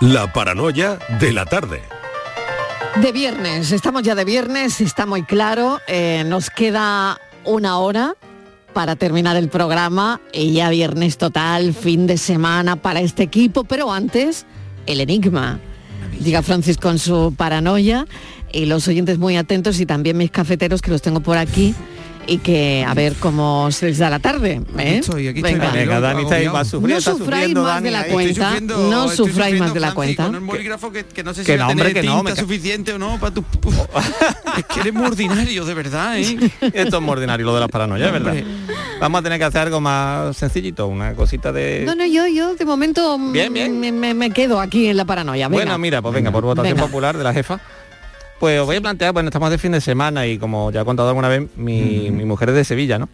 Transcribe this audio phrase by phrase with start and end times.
[0.00, 1.82] La paranoia de la tarde.
[3.02, 8.14] De viernes, estamos ya de viernes, está muy claro, eh, nos queda una hora
[8.72, 13.92] para terminar el programa y ya viernes total, fin de semana para este equipo, pero
[13.92, 14.46] antes
[14.86, 15.58] el enigma.
[16.20, 18.06] Diga Francis con su paranoia
[18.52, 21.74] y los oyentes muy atentos y también mis cafeteros que los tengo por aquí
[22.28, 24.60] y que a ver cómo se les da la tarde.
[24.78, 25.00] ¿eh?
[25.42, 25.70] Venga.
[25.72, 28.10] Venga, Dani está ahí más sufriendo, No está sufráis más Dani, de la ahí.
[28.12, 30.26] cuenta, no sufráis más de la cuenta.
[30.26, 33.18] Con un bolígrafo que, que no sé si va no, tener tinta suficiente o no
[33.18, 33.40] para tu...
[34.58, 36.38] es que eres muy ordinario, de verdad, ¿eh?
[36.72, 38.34] Esto es muy ordinario lo de las paranoias, ¿verdad?
[39.00, 41.84] Vamos a tener que hacer algo más sencillito, una cosita de...
[41.86, 43.80] No, no, yo, yo de momento Bien, bien.
[43.80, 45.48] Me, me- me quedo aquí en la paranoia.
[45.48, 45.62] Venga.
[45.64, 46.86] Bueno, mira, pues venga, por votación Venga.
[46.86, 47.60] popular de la jefa.
[48.40, 50.84] Pues os voy a plantear, bueno, estamos de fin de semana y como ya he
[50.84, 53.08] contado alguna vez, mi, mi mujer es de Sevilla, ¿no?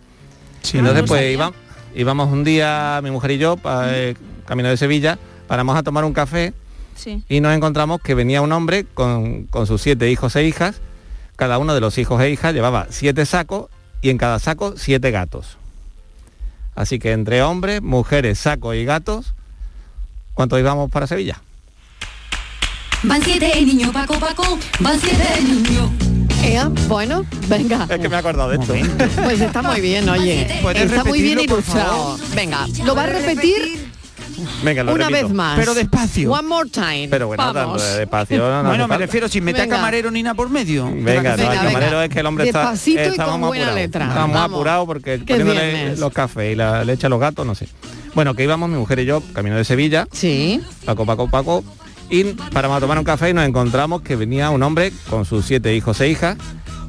[0.62, 1.52] Sí, Entonces, no pues iba-
[1.94, 4.14] íbamos un día, mi mujer y yo, pa- eh,
[4.46, 6.52] camino de Sevilla, paramos a tomar un café
[6.94, 7.24] Sí.
[7.28, 10.80] y nos encontramos que venía un hombre con, con sus siete hijos e hijas.
[11.36, 13.66] Cada uno de los hijos e hijas llevaba siete sacos
[14.02, 15.56] y en cada saco siete gatos.
[16.74, 19.34] Así que entre hombres, mujeres, sacos y gatos,
[20.34, 21.40] ¿cuántos íbamos para Sevilla?
[23.04, 25.90] Van siete niños, Paco, Paco, van siete niños.
[26.42, 27.86] Ea, bueno, venga.
[27.88, 28.74] Es que me he acordado de esto.
[29.22, 30.58] Pues está muy bien, oye.
[30.62, 32.18] ¿Puedes Está muy bien por ilustrado.
[32.34, 33.92] Venga, lo va a repetir
[34.62, 35.26] Venga, lo una repito.
[35.28, 35.58] vez más.
[35.58, 36.32] Pero despacio.
[36.32, 37.08] One more time.
[37.08, 37.82] Pero bueno, Vamos.
[37.96, 38.38] despacio.
[38.62, 40.84] no bueno, me refiero sin meter camarero ni nada por medio.
[40.86, 41.62] Venga, no, Venga, el venga.
[41.62, 43.74] camarero es que el hombre está, Despacito y con muy buena apurados.
[43.76, 44.08] letra.
[44.08, 47.68] Estamos apurados porque poniéndole los cafés y la leche a los gatos, no sé.
[48.14, 50.60] Bueno, que íbamos mi mujer y yo, camino de Sevilla, Sí.
[50.84, 51.64] Paco, Paco, Paco,
[52.10, 55.44] y paramos a tomar un café y nos encontramos que venía un hombre con sus
[55.44, 56.36] siete hijos e hijas,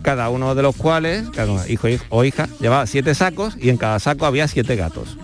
[0.01, 3.99] cada uno de los cuales, cada hijo o hija, llevaba siete sacos y en cada
[3.99, 5.17] saco había siete gatos.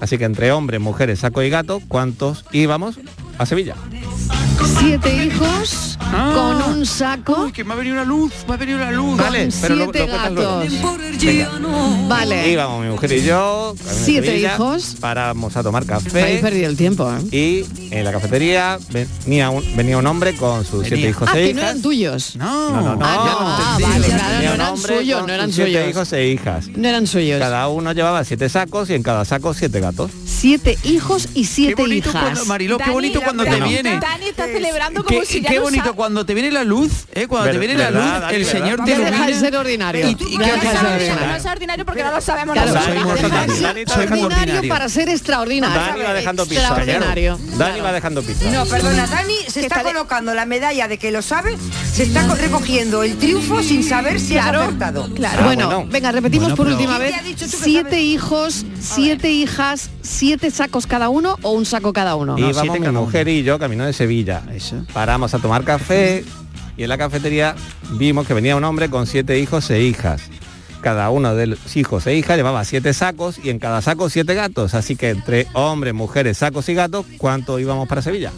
[0.00, 2.98] Así que entre hombres, mujeres, saco y gato, ¿cuántos íbamos
[3.38, 3.74] a Sevilla?
[4.78, 6.32] Siete hijos Ah.
[6.34, 7.44] con un saco.
[7.44, 9.16] Uy, que me ha venido una luz, me ha venido una luz.
[9.16, 10.58] Vale, con pero lo- siete lo luego.
[10.60, 10.72] gatos.
[11.22, 11.50] Venga.
[12.08, 12.50] Vale.
[12.50, 14.96] Íbamos mi mujer y yo, Siete hijos.
[14.98, 17.36] paramos a tomar café perdido el tiempo, ¿eh?
[17.36, 20.88] y en la cafetería venía un, venía un hombre con sus Venía.
[20.96, 22.36] siete hijos Ah, e que no eran tuyos.
[22.36, 23.06] No, No, no, no.
[23.06, 25.90] Ah, no, lo ah, vale, claro, no eran suyos, no eran sus siete suyos.
[25.90, 26.68] hijos e hijas.
[26.74, 27.38] No eran suyos.
[27.38, 30.10] Cada uno llevaba siete sacos y en cada saco siete gatos.
[30.40, 32.22] Siete hijos y Qué siete bonito hijas.
[32.22, 34.00] cuando, Mariló, qué Dani, bonito la cuando te viene.
[34.00, 35.96] Dani está celebrando como Qué, si ya qué bonito sabe.
[35.96, 37.26] cuando te viene la luz, ¿eh?
[37.26, 39.40] cuando Ver- te viene la verdad, luz, Dani, el señor te Ya deja de ilumina.
[39.40, 40.08] ser ordinario.
[40.08, 42.72] Y- qué No deja es de ser ordinario, no ordinario porque no lo sabemos Claro,
[42.72, 42.96] nosotros.
[42.96, 44.68] soy ordinario.
[44.70, 45.76] para ser extraordinario.
[45.84, 46.64] Dani va dejando pistas.
[46.70, 47.38] Extraordinario.
[47.58, 48.52] Dani va dejando pistas.
[48.52, 51.58] No, perdona, Dani se está colocando la medalla de que lo sabe,
[51.92, 55.12] se está co- recogiendo el triunfo sin saber si ha acertado.
[55.14, 55.38] claro.
[55.42, 57.50] Ah, bueno, venga, repetimos por última ¿Quién vez.
[57.62, 62.38] Siete hijos, siete hijas, siete sacos cada uno o un saco cada uno.
[62.38, 63.00] Y No, íbamos siete mi uno.
[63.02, 64.42] mujer y yo camino de Sevilla.
[64.52, 64.84] Eso.
[64.92, 66.24] Paramos a tomar café
[66.76, 67.54] y en la cafetería
[67.92, 70.22] vimos que venía un hombre con siete hijos e hijas.
[70.80, 74.34] Cada uno de los hijos e hijas llevaba siete sacos y en cada saco siete
[74.34, 74.74] gatos.
[74.74, 78.32] Así que entre hombres, mujeres, sacos y gatos, ¿cuánto íbamos para Sevilla?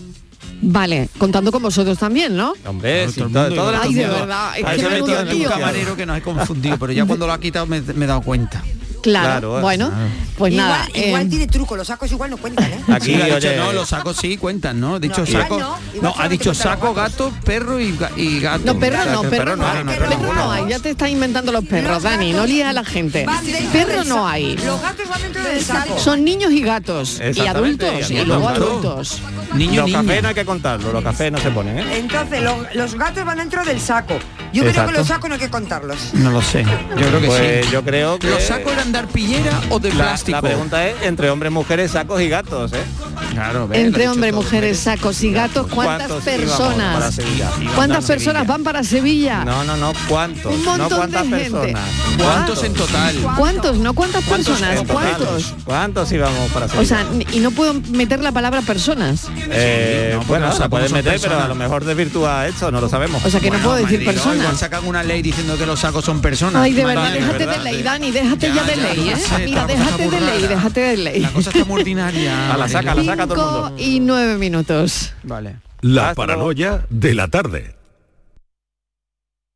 [0.64, 2.52] Vale, contando con vosotros también, ¿no?
[2.66, 6.22] Hombre, sí, todo el mundo Ay, de verdad, es que un camarero que nos he
[6.22, 8.62] confundido, pero ya cuando lo ha quitado me, me he dado cuenta.
[9.02, 9.90] Claro, Claro, bueno,
[10.38, 10.88] pues igual, nada.
[10.94, 12.80] igual eh, tiene truco, los sacos igual no cuentan, ¿eh?
[12.92, 14.94] Aquí, Sí, ha dicho, oye, no, los sacos sí cuentan, ¿no?
[14.94, 15.58] Ha dicho No, saco.
[15.58, 18.62] no, No, igual ha dicho saco, gato, perro y, y gato.
[18.72, 21.64] no, perro no, perro no, hay, no, perro no hay, ya te está inventando los
[21.64, 23.26] perros, Los Dani, no líes a la gente.
[23.72, 24.56] Perro no hay.
[24.56, 25.98] Los gatos van dentro del saco.
[25.98, 29.20] Son niños y gatos y adultos y luego adultos.
[29.20, 29.22] adultos.
[29.54, 31.98] Niño, los cafés no hay que contarlo, los cafés no se ponen, ¿eh?
[31.98, 34.14] Entonces, lo- los gatos van dentro del saco.
[34.52, 36.14] Yo creo que los sacos no hay que contarlos.
[36.14, 36.62] No lo sé.
[36.64, 37.70] Yo creo que Pues sí.
[37.72, 40.36] yo creo que ¿Los sacos eran de arpillera o de la, plástico?
[40.36, 42.84] la pregunta es entre hombres, mujeres, sacos y gatos, ¿eh?
[43.30, 47.74] Claro, ve, lo Entre hombres, mujeres, sacos y gatos, ¿cuántas ¿Cuántos íbamos para personas?
[47.74, 49.44] ¿Cuántas personas van para Sevilla?
[49.44, 50.54] No, no, no, ¿cuántos?
[50.54, 51.50] Un montón no cuántas de gente.
[51.50, 51.88] personas.
[52.18, 53.16] ¿Cuántos en total?
[53.36, 53.76] ¿Cuántos?
[53.78, 54.82] ¿No cuántas personas?
[54.86, 55.54] ¿Cuántos?
[55.64, 56.82] ¿Cuántos íbamos para Sevilla?
[56.82, 59.28] O sea, y no puedo meter la palabra personas.
[59.50, 63.24] Eh, no, bueno, puedes son meter, pero a lo mejor desvirtúa esto, no lo sabemos.
[63.24, 64.58] O sea, que no puedo decir personas.
[64.58, 66.62] sacan una ley diciendo que los sacos son personas.
[66.62, 67.82] Ay, de verdad, déjate verdad, de ley.
[67.82, 69.14] Dani, déjate ya, Ya, de ley, ¿eh?
[69.46, 70.48] Mira, la cosa déjate está de ley, rara.
[70.54, 71.20] déjate de ley.
[71.20, 72.52] La cosa está muy ordinaria.
[72.54, 73.82] A la saca, a la saca todo el mundo.
[73.84, 75.12] y nueve minutos.
[75.22, 75.56] Vale.
[75.80, 76.42] La Hasta luego.
[76.54, 77.74] paranoia de la tarde.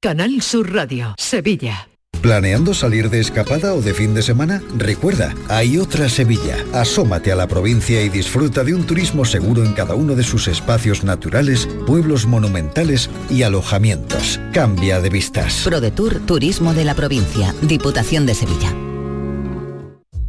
[0.00, 1.88] Canal Sur Radio, Sevilla.
[2.20, 4.62] ¿Planeando salir de escapada o de fin de semana?
[4.76, 6.56] Recuerda, hay otra Sevilla.
[6.72, 10.48] Asómate a la provincia y disfruta de un turismo seguro en cada uno de sus
[10.48, 14.40] espacios naturales, pueblos monumentales y alojamientos.
[14.52, 15.60] Cambia de vistas.
[15.64, 18.74] ProDetour Turismo de la Provincia, Diputación de Sevilla.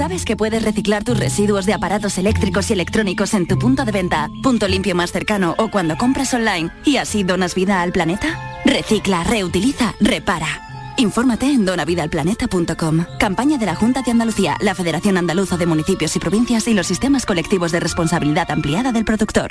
[0.00, 3.92] ¿Sabes que puedes reciclar tus residuos de aparatos eléctricos y electrónicos en tu punto de
[3.92, 8.62] venta, punto limpio más cercano o cuando compras online y así donas vida al planeta?
[8.64, 10.94] Recicla, reutiliza, repara.
[10.96, 13.04] Infórmate en donavidalplaneta.com.
[13.18, 16.86] Campaña de la Junta de Andalucía, la Federación Andaluza de Municipios y Provincias y los
[16.86, 19.50] sistemas colectivos de responsabilidad ampliada del productor.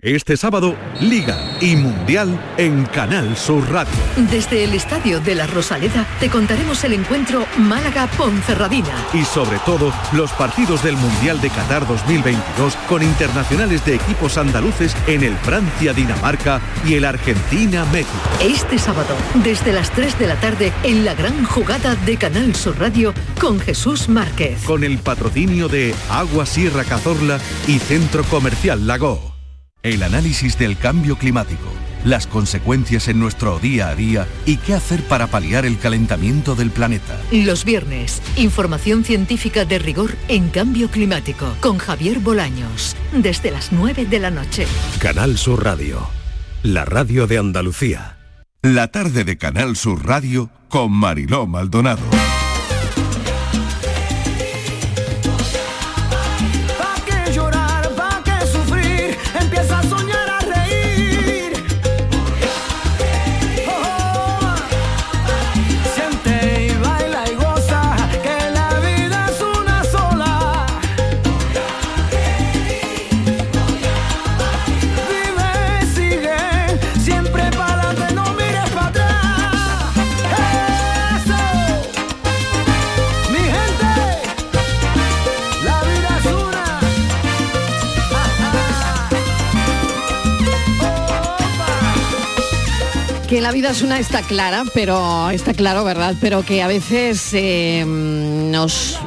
[0.00, 3.92] Este sábado, Liga y Mundial en Canal Sur Radio.
[4.30, 8.94] Desde el Estadio de la Rosaleda te contaremos el encuentro Málaga-Ponferradina.
[9.12, 14.94] Y sobre todo, los partidos del Mundial de Qatar 2022 con internacionales de equipos andaluces
[15.08, 18.12] en el Francia-Dinamarca y el Argentina-México.
[18.40, 22.78] Este sábado, desde las 3 de la tarde, en la gran jugada de Canal Sur
[22.78, 24.62] Radio con Jesús Márquez.
[24.62, 29.27] Con el patrocinio de Agua Sierra Cazorla y Centro Comercial Lago.
[29.84, 31.70] El análisis del cambio climático,
[32.04, 36.72] las consecuencias en nuestro día a día y qué hacer para paliar el calentamiento del
[36.72, 37.16] planeta.
[37.30, 44.06] Los viernes, información científica de rigor en cambio climático con Javier Bolaños, desde las 9
[44.06, 44.66] de la noche.
[44.98, 46.08] Canal Sur Radio,
[46.64, 48.18] la radio de Andalucía.
[48.62, 52.02] La tarde de Canal Sur Radio con Mariló Maldonado.
[93.48, 96.14] La vida es una está clara, pero está claro, ¿verdad?
[96.20, 98.98] Pero que a veces eh, nos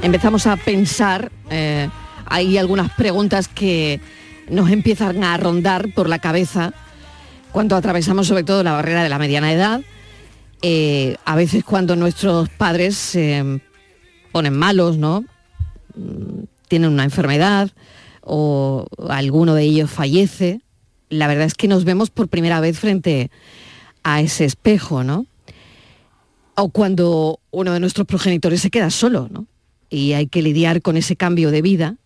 [0.00, 1.86] empezamos a pensar, eh,
[2.24, 4.00] hay algunas preguntas que
[4.48, 6.72] nos empiezan a rondar por la cabeza
[7.52, 9.82] cuando atravesamos sobre todo la barrera de la mediana edad,
[10.62, 13.60] eh, a veces cuando nuestros padres se
[14.32, 15.26] ponen malos, ¿no?
[15.94, 17.70] Mm, tienen una enfermedad
[18.22, 20.62] o alguno de ellos fallece,
[21.10, 23.30] la verdad es que nos vemos por primera vez frente
[24.04, 25.26] ese espejo, ¿no?
[26.54, 29.46] O cuando uno de nuestros progenitores se queda solo, ¿no?
[29.88, 31.96] Y hay que lidiar con ese cambio de vida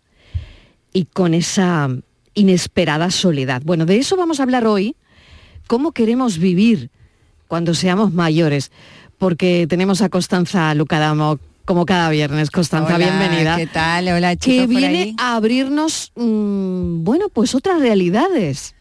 [0.93, 1.89] y con esa
[2.33, 3.61] inesperada soledad.
[3.65, 4.95] Bueno, de eso vamos a hablar hoy.
[5.67, 6.89] ¿Cómo queremos vivir
[7.47, 8.71] cuando seamos mayores?
[9.17, 12.51] Porque tenemos a Constanza Lucadamo como cada viernes.
[12.51, 13.57] Constanza, Hola, bienvenida.
[13.57, 14.07] ¿qué tal?
[14.09, 15.15] Hola, Que chicos, por viene ahí.
[15.17, 18.75] a abrirnos, mm, bueno, pues otras realidades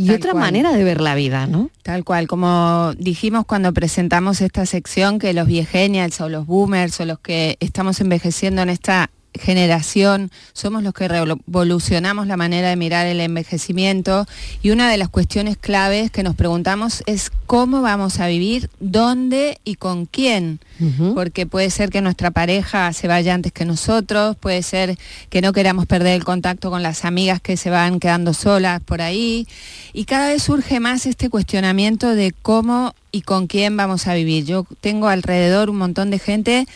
[0.00, 0.44] y Tal otra cual.
[0.44, 1.68] manera de ver la vida, ¿no?
[1.82, 7.04] Tal cual, como dijimos cuando presentamos esta sección, que los viegenials o los boomers o
[7.04, 13.06] los que estamos envejeciendo en esta generación somos los que revolucionamos la manera de mirar
[13.06, 14.26] el envejecimiento
[14.62, 19.58] y una de las cuestiones claves que nos preguntamos es cómo vamos a vivir, dónde
[19.64, 20.60] y con quién.
[21.14, 24.96] Porque puede ser que nuestra pareja se vaya antes que nosotros, puede ser
[25.28, 29.02] que no queramos perder el contacto con las amigas que se van quedando solas por
[29.02, 29.46] ahí.
[29.92, 34.44] Y cada vez surge más este cuestionamiento de cómo y con quién vamos a vivir.
[34.44, 36.66] Yo tengo alrededor un montón de gente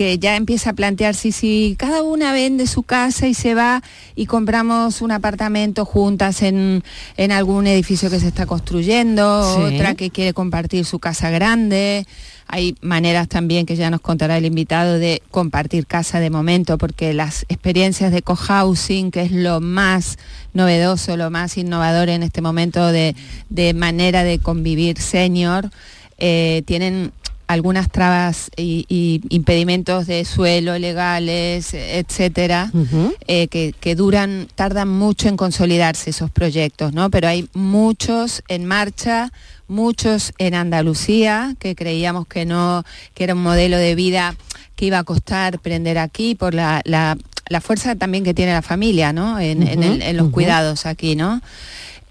[0.00, 3.82] que ya empieza a plantear si, si cada una vende su casa y se va
[4.16, 6.82] y compramos un apartamento juntas en,
[7.18, 9.74] en algún edificio que se está construyendo, Sí.
[9.74, 12.06] otra que quiere compartir su casa grande.
[12.46, 17.12] Hay maneras también que ya nos contará el invitado de compartir casa de momento, porque
[17.12, 20.16] las experiencias de cohousing, que es lo más
[20.54, 23.14] novedoso, lo más innovador en este momento de,
[23.50, 25.70] de manera de convivir senior,
[26.22, 27.12] eh, tienen
[27.52, 32.70] algunas trabas y, y impedimentos de suelo legales, etcétera,
[33.26, 37.10] eh, que, que duran, tardan mucho en consolidarse esos proyectos, ¿no?
[37.10, 39.32] Pero hay muchos en marcha,
[39.66, 44.36] muchos en Andalucía, que creíamos que no, que era un modelo de vida
[44.76, 47.16] que iba a costar prender aquí por la, la-
[47.48, 49.40] la fuerza también que tiene la familia, ¿no?
[49.40, 51.40] En, en el- en los cuidados aquí, ¿no?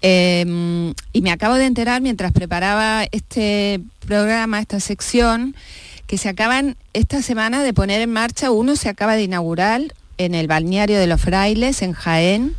[0.02, 5.54] Eh, y me acabo de enterar mientras preparaba este programa, esta sección,
[6.06, 9.82] que se acaban esta semana de poner en marcha, uno se acaba de inaugurar
[10.18, 12.54] en el balneario de los frailes, en Jaén.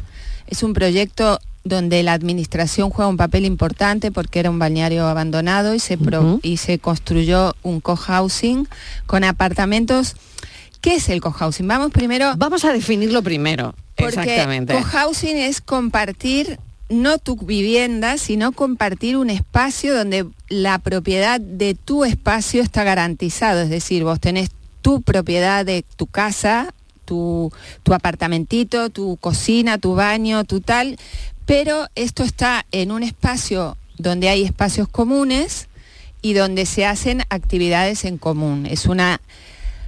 [0.48, 5.76] Es un proyecto donde la administración juega un papel importante porque era un balneario abandonado
[5.76, 8.68] y se, pro- y se construyó un cohousing
[9.06, 10.16] con apartamentos.
[10.82, 11.68] ¿Qué es el cohousing?
[11.68, 12.34] Vamos primero...
[12.38, 13.76] Vamos a definirlo primero.
[13.96, 14.74] Porque Exactamente.
[14.74, 16.58] cohousing es compartir
[16.92, 23.62] no tu vivienda, sino compartir un espacio donde la propiedad de tu espacio está garantizado.
[23.62, 24.50] Es decir, vos tenés
[24.82, 26.74] tu propiedad de tu casa,
[27.06, 27.52] tu,
[27.84, 30.98] tu apartamentito, tu cocina, tu baño, tu tal,
[31.46, 35.68] pero esto está en un espacio donde hay espacios comunes
[36.22, 38.66] y donde se hacen actividades en común.
[38.66, 39.22] Es una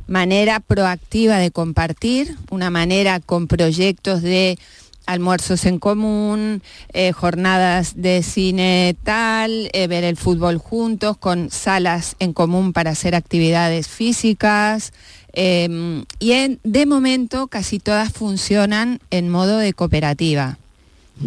[0.07, 4.57] manera proactiva de compartir, una manera con proyectos de
[5.05, 6.61] almuerzos en común,
[6.93, 12.91] eh, jornadas de cine tal, eh, ver el fútbol juntos, con salas en común para
[12.91, 14.93] hacer actividades físicas.
[15.35, 20.59] eh, y en- de momento casi todas funcionan en modo de cooperativa.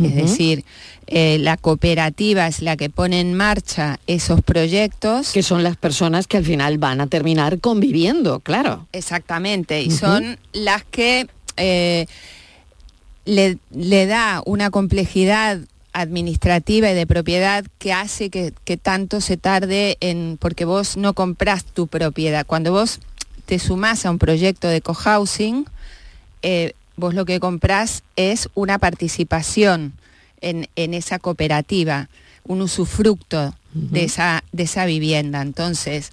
[0.00, 0.64] Es decir,
[1.09, 5.33] eh, la cooperativa es la que pone en marcha esos proyectos.
[5.33, 8.87] Que son las personas que al final van a terminar conviviendo, claro.
[8.92, 12.06] Exactamente, y son las que eh,
[13.26, 15.61] le, le da una complejidad
[15.92, 21.14] administrativa y de propiedad que hace que, que tanto se tarde en, porque vos no
[21.14, 22.47] comprás tu propiedad.
[22.47, 23.00] Cuando vos
[23.47, 25.66] te sumás a un proyecto de cohousing,
[26.42, 29.95] eh, vos lo que comprás es una participación
[30.40, 32.09] en, en esa cooperativa,
[32.45, 35.42] un usufructo de, esa, de esa vivienda.
[35.42, 36.12] Entonces,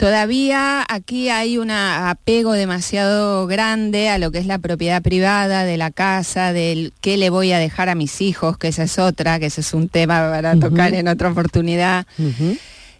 [0.00, 5.76] todavía aquí hay un apego demasiado grande a lo que es la propiedad privada de
[5.76, 9.38] la casa, del qué le voy a dejar a mis hijos, que esa es otra,
[9.38, 12.06] que ese es un tema para tocar en otra oportunidad.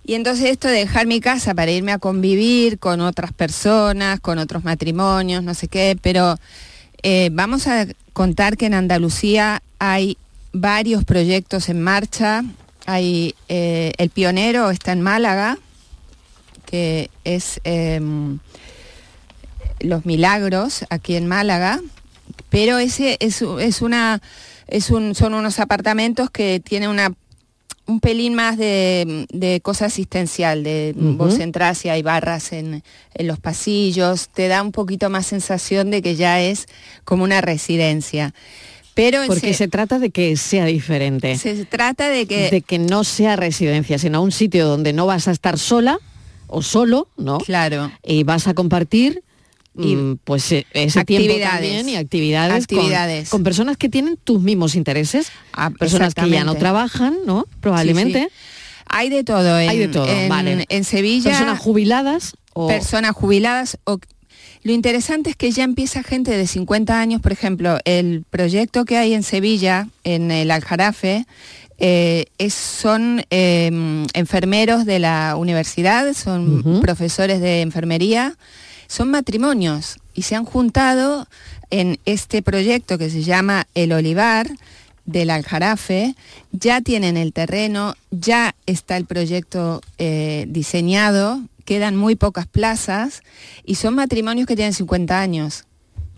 [0.04, 4.36] Y entonces esto de dejar mi casa para irme a convivir con otras personas, con
[4.36, 6.36] otros matrimonios, no sé qué, pero
[7.02, 10.18] eh, vamos a contar que en Andalucía hay
[10.52, 12.44] varios proyectos en marcha.
[12.84, 15.56] Hay eh, el pionero está en Málaga,
[16.70, 18.38] que es em,
[19.80, 21.80] Los Milagros, aquí en Málaga,
[22.50, 23.42] pero ese es,
[23.82, 24.20] una,
[24.68, 27.12] es un, son unos apartamentos que tienen una
[27.86, 31.14] un pelín más de, de cosa asistencial, de Ujú.
[31.14, 32.84] vos entras y hay barras en,
[33.14, 36.66] en los pasillos, te da un poquito más sensación de que ya es
[37.04, 38.32] como una residencia.
[38.94, 41.36] Pero Porque se- se trata de que sea diferente.
[41.36, 45.26] se trata de que de que no sea residencia, sino un sitio donde no vas
[45.26, 45.98] a estar sola
[46.50, 47.38] o solo, ¿no?
[47.38, 47.90] Claro.
[48.04, 49.22] Y vas a compartir
[49.78, 51.52] Y mm, pues e- ese tiempo actividades.
[51.52, 53.28] también y actividades, Actividades.
[53.30, 55.30] Con, personas que tienen tus mismos intereses,
[55.78, 57.46] personas que ya no trabajan, ¿no?
[57.60, 58.20] Probablemente.
[58.22, 58.84] Sí, sí.
[58.92, 59.58] Hay de todo.
[59.60, 60.66] En, Hay de todo, en- vale.
[60.68, 61.30] En Sevilla.
[61.30, 64.00] Personas jubiladas o personas jubiladas o
[64.62, 68.98] lo interesante es que ya empieza gente de 50 años, por ejemplo, el proyecto que
[68.98, 71.24] hay en Sevilla, en el Aljarafe,
[71.80, 73.70] eh, es- son eh,
[74.14, 78.36] enfermeros de la universidad, son profesores de enfermería,
[78.86, 81.26] son matrimonios y se han juntado
[81.70, 84.48] en este proyecto que se llama El Olivar
[85.06, 86.14] del Aljarafe,
[86.52, 93.22] ya tienen el terreno, ya está el proyecto eh, diseñado, quedan muy pocas plazas
[93.64, 95.64] y son matrimonios que tienen 50 años.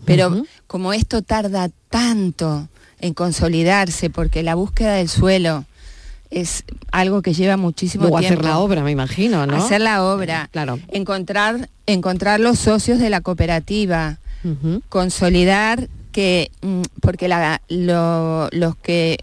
[0.04, 0.30] Pero
[0.66, 2.68] como esto tarda tanto
[3.02, 5.66] en consolidarse, porque la búsqueda del suelo
[6.30, 8.40] es algo que lleva muchísimo Luego tiempo.
[8.40, 9.56] hacer la obra, me imagino, ¿no?
[9.62, 10.48] Hacer la obra.
[10.50, 10.78] Claro.
[10.88, 14.18] Encontrar, encontrar los socios de la cooperativa.
[14.88, 19.18] Consolidar que, mm, porque la- lo- los que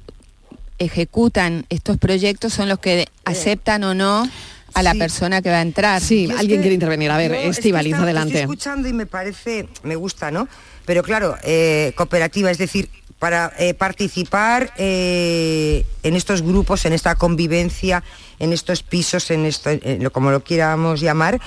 [0.78, 4.30] ejecutan estos proyectos son los que aceptan o no
[4.74, 6.02] a la persona que va a entrar.
[6.02, 7.12] Sí, Yo es alguien que- quiere intervenir.
[7.12, 8.30] A ver, es que Estivaliz, adelante.
[8.40, 10.48] Estoy escuchando y me parece, me gusta, ¿no?
[10.86, 12.90] Pero claro, eh, cooperativa, es decir,
[13.20, 18.02] para eh, participar eh, en estos grupos, en esta convivencia,
[18.40, 21.40] en estos pisos, en esto, en lo- como lo quieramos llamar,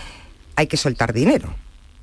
[0.55, 1.55] hay que soltar dinero,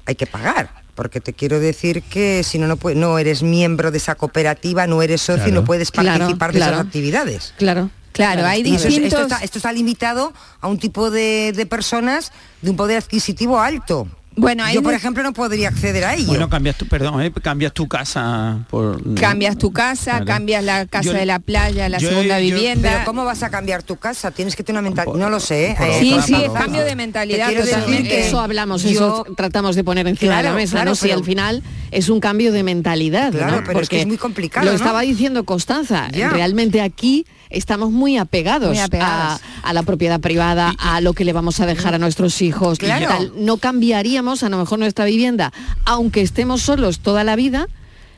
[0.05, 0.79] hay que pagar.
[0.95, 5.01] Porque te quiero decir que si no, no, no eres miembro de esa cooperativa, no
[5.01, 5.61] eres socio y Claro.
[5.61, 6.73] no puedes Claro, participar de claro.
[6.73, 7.53] esas actividades.
[7.57, 7.89] Claro.
[8.11, 9.13] Claro, hay Y eso es- distintos...
[9.13, 13.59] esto, está, esto está limitado a un tipo de, de personas de un poder adquisitivo
[13.61, 14.09] alto.
[14.39, 16.27] Bueno, Yo, por ejemplo, no podría acceder a ello.
[16.27, 19.05] Bueno, cambias tu, perdón, eh, cambias tu casa por...
[19.05, 19.19] ¿no?
[19.19, 20.25] Cambias tu casa, Claro.
[20.25, 22.89] cambias la casa Yo- de la playa, la yo- segunda yo- vivienda.
[22.91, 24.31] Pero ¿cómo vas a cambiar tu casa?
[24.31, 25.15] Tienes que tener una mentalidad.
[25.17, 25.71] No lo sé.
[25.71, 25.97] ¿eh?
[25.99, 28.27] Sí, sí, es cambio de mentalidad totalmente.
[28.27, 30.95] Eso hablamos, yo- eso tratamos de poner encima de la mesa, claro, ¿no?
[30.95, 33.63] Si pero- al final es un cambio de mentalidad, Claro, ¿no?
[33.65, 34.77] pero es que es muy complicado, Lo ¿no?
[34.77, 36.29] estaba diciendo Constanza, Ya.
[36.29, 39.41] realmente aquí estamos muy apegados, Muy apegados.
[39.63, 42.77] A, a la propiedad privada, a lo que le vamos a dejar a nuestros hijos.
[42.81, 43.07] y Claro.
[43.07, 43.31] tal.
[43.37, 45.51] No cambiaríamos a lo mejor nuestra vivienda,
[45.85, 47.67] aunque estemos solos toda la vida.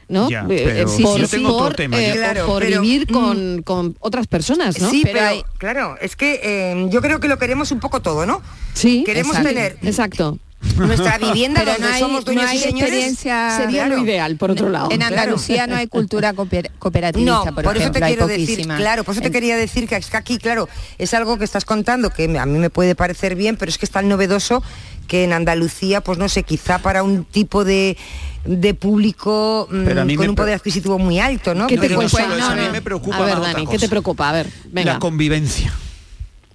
[0.09, 0.29] ¿no?
[0.29, 3.13] Ya, pero por, yo tengo otro por, tema, eh, yo- Claro, por pero, vivir mm,
[3.13, 4.89] con, con otras personas, ¿no?
[4.89, 8.01] Sí, Pero pero, hay- claro, es que eh, yo creo que lo queremos un poco
[8.01, 8.41] todo, ¿no?
[8.73, 10.37] Sí, Queremos exacto, tener Exacto.
[10.77, 12.83] Nuestra vivienda Pero donde no hay, somos dueños no hay y señores.
[12.83, 13.57] experiencia...
[13.57, 13.97] Sería Claro.
[13.97, 14.89] lo ideal, por otro lado.
[14.91, 15.15] En Claro.
[15.15, 19.13] Andalucía no hay cultura cooper- cooperativista, No, por, por, eso te quiero decir, claro, por
[19.13, 22.09] eso te En- quería decir que es que aquí, claro, es algo que estás contando
[22.11, 24.63] que a mí me puede parecer bien, pero es que es tan novedoso
[25.07, 27.97] que en Andalucía, pues no sé, quizá para un tipo de
[28.43, 31.67] de público mm, Pero a mí con me un poder adquisitivo muy alto, ¿no?
[31.67, 34.29] ¿Qué te Pero- eso a mí me preocupa A ver, Dani, ¿qué te preocupa?
[34.29, 34.93] A ver, venga.
[34.93, 35.71] La convivencia.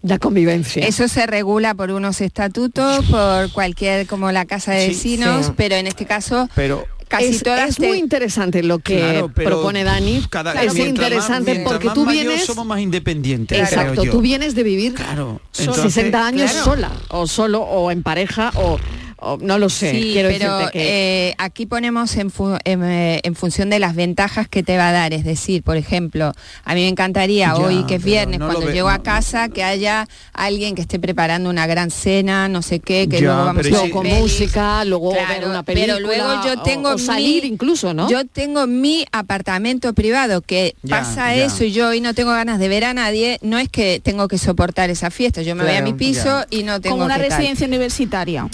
[0.07, 0.87] La convivencia.
[0.87, 5.53] Eso se regula por unos estatutos, por cualquier, como la casa de vecinos, sí.
[5.57, 9.29] pero en este caso Pero casi es, todas es te- muy interesante lo que Claro,
[9.31, 10.25] propone Dani.
[10.31, 12.45] cada- es mientras más- interesante porque tú mayor vienes...
[12.47, 13.59] somos más independientes.
[13.59, 14.13] Exacto, creo yo.
[14.13, 15.41] tú vienes de vivir Claro.
[15.51, 16.65] so- entonces- 60 años claro.
[16.65, 18.79] sola, o solo, o en pareja, o,
[19.19, 19.91] o no lo sé.
[19.93, 21.29] Sí, Quiero pero decirte que...
[21.29, 24.91] eh, aquí ponemos en, fu- en, eh, en función de las ventajas que te va
[24.91, 25.13] a dar.
[25.13, 26.33] Es decir, por ejemplo,
[26.65, 29.03] a mí me encantaría Ya, hoy que es viernes, no cuando llego a no.
[29.03, 33.29] casa, que haya alguien que esté preparando una gran cena, no sé qué, que Ya,
[33.29, 36.99] luego vamos a con música, luego ver Claro, una película, pero luego yo tengo o,
[36.99, 38.09] salir mi- incluso, ¿no?
[38.11, 41.45] Yo tengo mi apartamento privado que Ya, pasa ya.
[41.45, 44.29] eso y yo hoy no tengo ganas de ver a nadie, no es que tengo
[44.29, 46.47] que soportar esa fiesta, yo me voy a mi piso ya.
[46.51, 47.39] y no tengo Como una que tal.
[47.39, 48.47] residencia universitaria.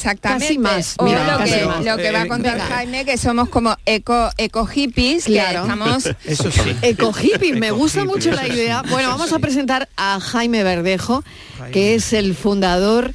[0.00, 0.46] Exactamente.
[0.46, 1.84] Casi más, O mira, lo, casi que, más.
[1.84, 2.66] lo que va a Eh, contar venga.
[2.66, 5.62] Jaime, que somos como eco, eco hippies, Claro.
[5.64, 6.06] que estamos...
[6.24, 6.60] Eso sí.
[6.82, 8.82] Eco hippie, me gusta mucho la idea.
[8.84, 11.22] sí, Bueno, vamos a presentar a Jaime Verdejo,
[11.58, 11.72] Jaime.
[11.72, 13.12] que es el fundador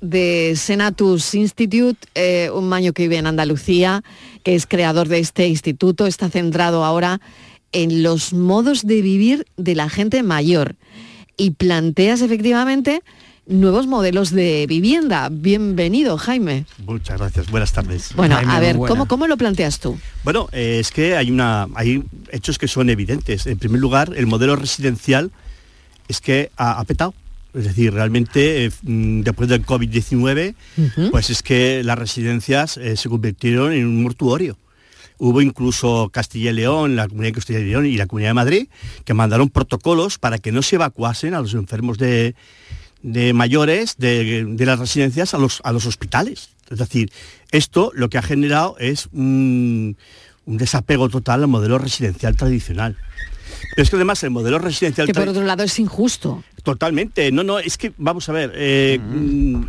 [0.00, 4.02] de Senatus Institute, eh, un maño que vive en Andalucía,
[4.44, 7.20] que es creador de este instituto, está centrado ahora
[7.72, 10.76] en los modos de vivir de la gente mayor
[11.36, 13.02] y planteas efectivamente
[13.48, 15.28] nuevos modelos de vivienda.
[15.30, 16.66] Bienvenido, Jaime.
[16.86, 18.12] Muchas gracias, buenas tardes.
[18.14, 18.76] Bueno, Jaime, a ver.
[18.76, 19.98] ¿cómo, ¿cómo lo planteas tú?
[20.22, 23.46] Bueno, eh, es que hay una hay hechos que son evidentes.
[23.46, 25.32] En primer lugar, el modelo residencial
[26.08, 27.14] es que ha, ha petado.
[27.54, 30.54] Es decir, realmente eh, mm, después del COVID-19,
[31.10, 34.58] pues es que las residencias eh, se convirtieron en un mortuorio.
[35.20, 38.34] Hubo incluso Castilla y León, la Comunidad de Castilla y León y la Comunidad de
[38.34, 38.68] Madrid,
[39.04, 42.36] que mandaron protocolos para que no se evacuasen a los enfermos de,
[43.12, 46.50] de mayores de, de las residencias a los, a los hospitales.
[46.70, 47.10] Es decir,
[47.50, 49.96] esto lo que ha generado es un,
[50.46, 52.96] un desapego total al modelo residencial tradicional.
[53.74, 56.44] Pero es que además el modelo residencial Que por otro lado es injusto.
[56.62, 59.62] Totalmente, no, no, es que vamos a ver, eh, mm,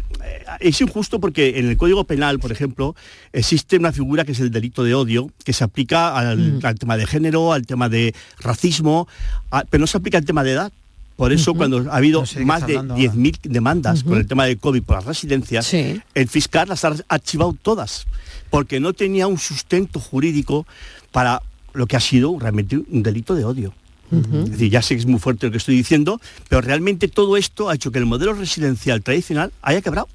[0.59, 2.93] es injusto porque en el Código Penal, por ejemplo,
[3.31, 6.97] existe una figura que es el delito de odio, que se aplica al, al tema
[6.97, 9.07] de género, al tema de racismo,
[9.49, 10.73] a- pero no se aplica al tema de edad.
[11.19, 13.13] Por eso, cuando ha habido No sé más de hablando ahora.
[13.13, 16.01] 10.000 demandas con el tema del COVID por las residencias, Sí.
[16.15, 18.07] el fiscal las ha archivado todas,
[18.49, 20.65] porque no tenía un sustento jurídico
[21.11, 21.41] para
[21.73, 23.73] lo que ha sido realmente un delito de odio.
[24.11, 27.35] Es decir, ya sé que es muy fuerte lo que estoy diciendo, pero realmente todo
[27.37, 30.07] esto ha hecho que el modelo residencial tradicional haya quebrado.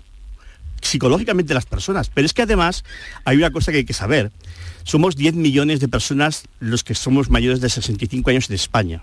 [0.83, 2.11] psicológicamente las personas.
[2.13, 2.85] Pero es que además
[3.25, 4.31] hay una cosa que hay que saber.
[4.83, 9.03] Somos 10 millones de personas los que somos mayores de 65 años en España.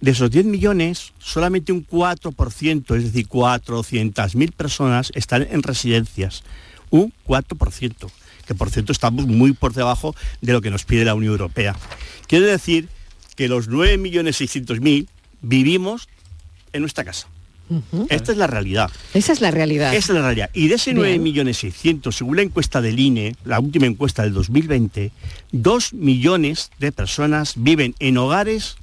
[0.00, 6.42] De esos 10 millones, solamente un 4%, es decir, 400.000 personas están en residencias.
[6.88, 8.10] Un 4%,
[8.46, 11.76] que por cierto estamos muy por debajo de lo que nos pide la Unión Europea.
[12.26, 12.88] Quiere decir
[13.36, 15.06] que los 9.600.000
[15.42, 16.08] vivimos
[16.72, 17.28] en nuestra casa.
[18.08, 18.90] Esta es la realidad.
[19.14, 19.94] Esa es la realidad.
[19.94, 20.50] Esa es la realidad.
[20.54, 21.22] Y de ese Bien.
[21.22, 25.12] 9.600.000, según la encuesta del INE, la última encuesta del 2020,
[25.52, 28.76] 2 millones de personas viven en hogares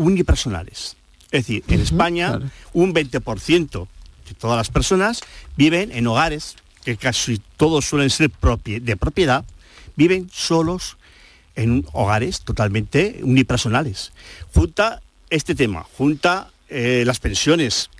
[0.00, 0.96] unipersonales.
[1.30, 2.40] Es decir, en España
[2.72, 3.86] un 20%
[4.28, 5.20] de todas las personas
[5.56, 8.30] viven en hogares, que casi todos suelen ser
[8.64, 9.44] de propiedad,
[9.96, 10.96] viven solos
[11.54, 14.12] en hogares totalmente unipersonales.
[14.54, 17.90] Junta este tema, junta eh, las pensiones,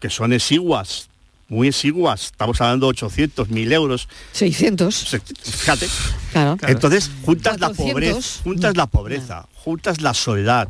[0.00, 1.08] que son exiguas,
[1.48, 4.08] muy exiguas, estamos hablando de 800, 1000 euros.
[4.32, 5.20] 600.
[5.44, 5.88] Fíjate.
[6.32, 6.56] Claro.
[6.66, 7.92] Entonces, juntas la 400.
[7.92, 10.68] pobreza, juntas la pobreza, juntas la soledad,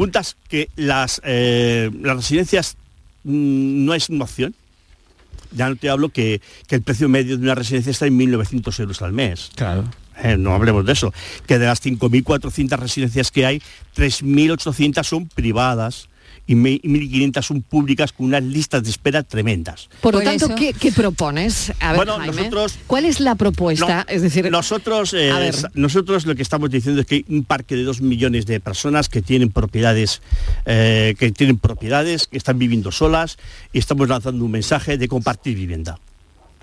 [0.00, 2.78] juntas que las, eh, las residencias
[3.24, 4.54] mm, no es una opción.
[5.52, 8.80] Ya no te hablo que, que el precio medio de una residencia está en 1.900
[8.80, 9.50] euros al mes.
[9.56, 9.84] Claro.
[10.22, 11.12] Eh, no hablemos de eso.
[11.46, 13.62] Que de las 5.400 residencias que hay,
[13.94, 16.08] 3.800 son privadas
[16.50, 19.88] y me- y 1.500 son públicas con unas listas de espera tremendas.
[20.00, 21.72] Por lo tanto, ¿qué, qué propones?
[21.78, 24.04] A ver, Bueno, Jaime, nosotros- ¿cuál es la propuesta?
[24.08, 27.76] No, es decir, nosotros, eh, nosotros lo que estamos diciendo es que hay un parque
[27.76, 30.22] de dos millones de personas que tienen propiedades,
[30.66, 33.38] eh, que tienen propiedades, que están viviendo solas
[33.72, 36.00] y estamos lanzando un mensaje de compartir vivienda.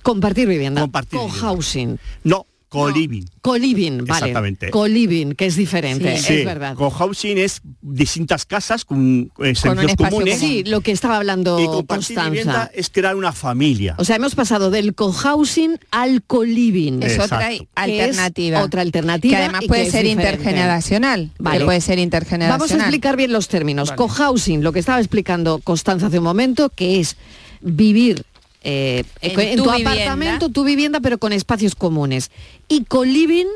[0.03, 3.25] compartir vivienda, Compartir co-housing, No, co-living.
[3.41, 4.11] co-living, vale.
[4.19, 4.69] Exactamente.
[4.69, 6.75] Co-living, que es diferente, Sí, es verdad.
[6.75, 10.39] Co-housing es distintas casas con, eh, Con un servicios espacio comunes.
[10.39, 12.29] Sí, lo que estaba hablando Y compartir Constanza.
[12.29, 13.95] vivienda es crear una familia.
[13.97, 17.01] O sea, hemos pasado del co-housing al co-living.
[17.03, 17.69] Es otra Exacto.
[17.75, 18.57] alternativa.
[18.57, 19.37] Que es otra alternativa.
[19.37, 21.31] Que además puede ser intergeneracional.
[21.39, 21.65] Vale.
[21.65, 22.59] Puede ser intergeneracional.
[22.59, 23.91] Vamos a explicar bien los términos.
[23.91, 27.15] Co-housing, lo que estaba explicando Constanza hace un momento, que es
[27.61, 28.23] vivir
[28.69, 32.31] eh, En en, tu apartamento, tu vivienda, pero con espacios comunes.
[32.67, 33.47] Y co-living,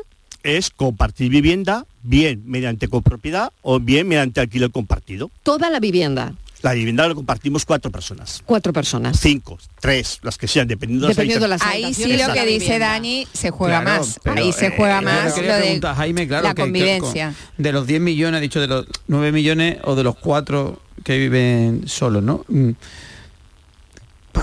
[0.42, 5.30] Es compartir vivienda bien mediante copropiedad o bien mediante alquiler compartido.
[5.42, 6.32] toda la vivienda.
[6.62, 8.40] La vivienda lo compartimos cuatro personas.
[8.46, 9.18] Cuatro personas.
[9.20, 12.78] Cinco, tres, las que sean, dependiendo, Dependiendo de las Ahí sí lo que la dice.
[12.78, 14.20] Dani se juega Claro, más.
[14.22, 17.34] pero, Ahí se eh, juega más lo quería de Jaime, claro, la que- que convivencia.
[17.56, 20.80] con- de los 10 millones, ha dicho de los 9 millones o de los 4
[21.04, 22.44] que viven solos, ¿no?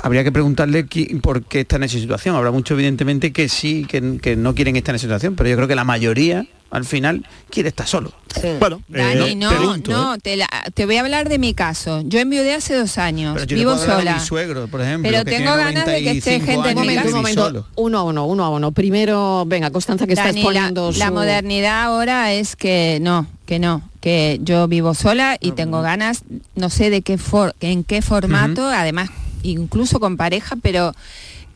[0.02, 0.86] Habría que preguntarle
[1.22, 2.36] por qué está en esa situación.
[2.36, 5.56] Habrá mucho, evidentemente, que sí, que, que no quieren estar en esa situación, pero yo
[5.56, 8.14] creo que la mayoría, al final, quiere estar solo.
[8.60, 10.18] Bueno, Dani, eh, no, pregunto, no, ¿eh?
[10.22, 12.02] te, la- te voy a hablar de mi caso.
[12.06, 14.14] Yo enviudé hace dos años, Pero yo le vivo puedo hablar a sola.
[14.14, 16.82] mi suegro, por ejemplo, Pero que tengo ganas de que esté 95 gente en mi
[16.82, 17.44] momento, un vive momento.
[17.46, 17.68] solo.
[17.76, 18.72] Uno a uno, uno a uno.
[18.72, 23.26] Primero, venga, Constanza, que está Dani, la, exponiendo la su- modernidad ahora es que no,
[23.48, 26.24] que no, que yo vivo sola Ah, y tengo ganas,
[26.56, 29.10] no sé de qué for- en qué formato, además
[29.44, 30.94] incluso con pareja, pero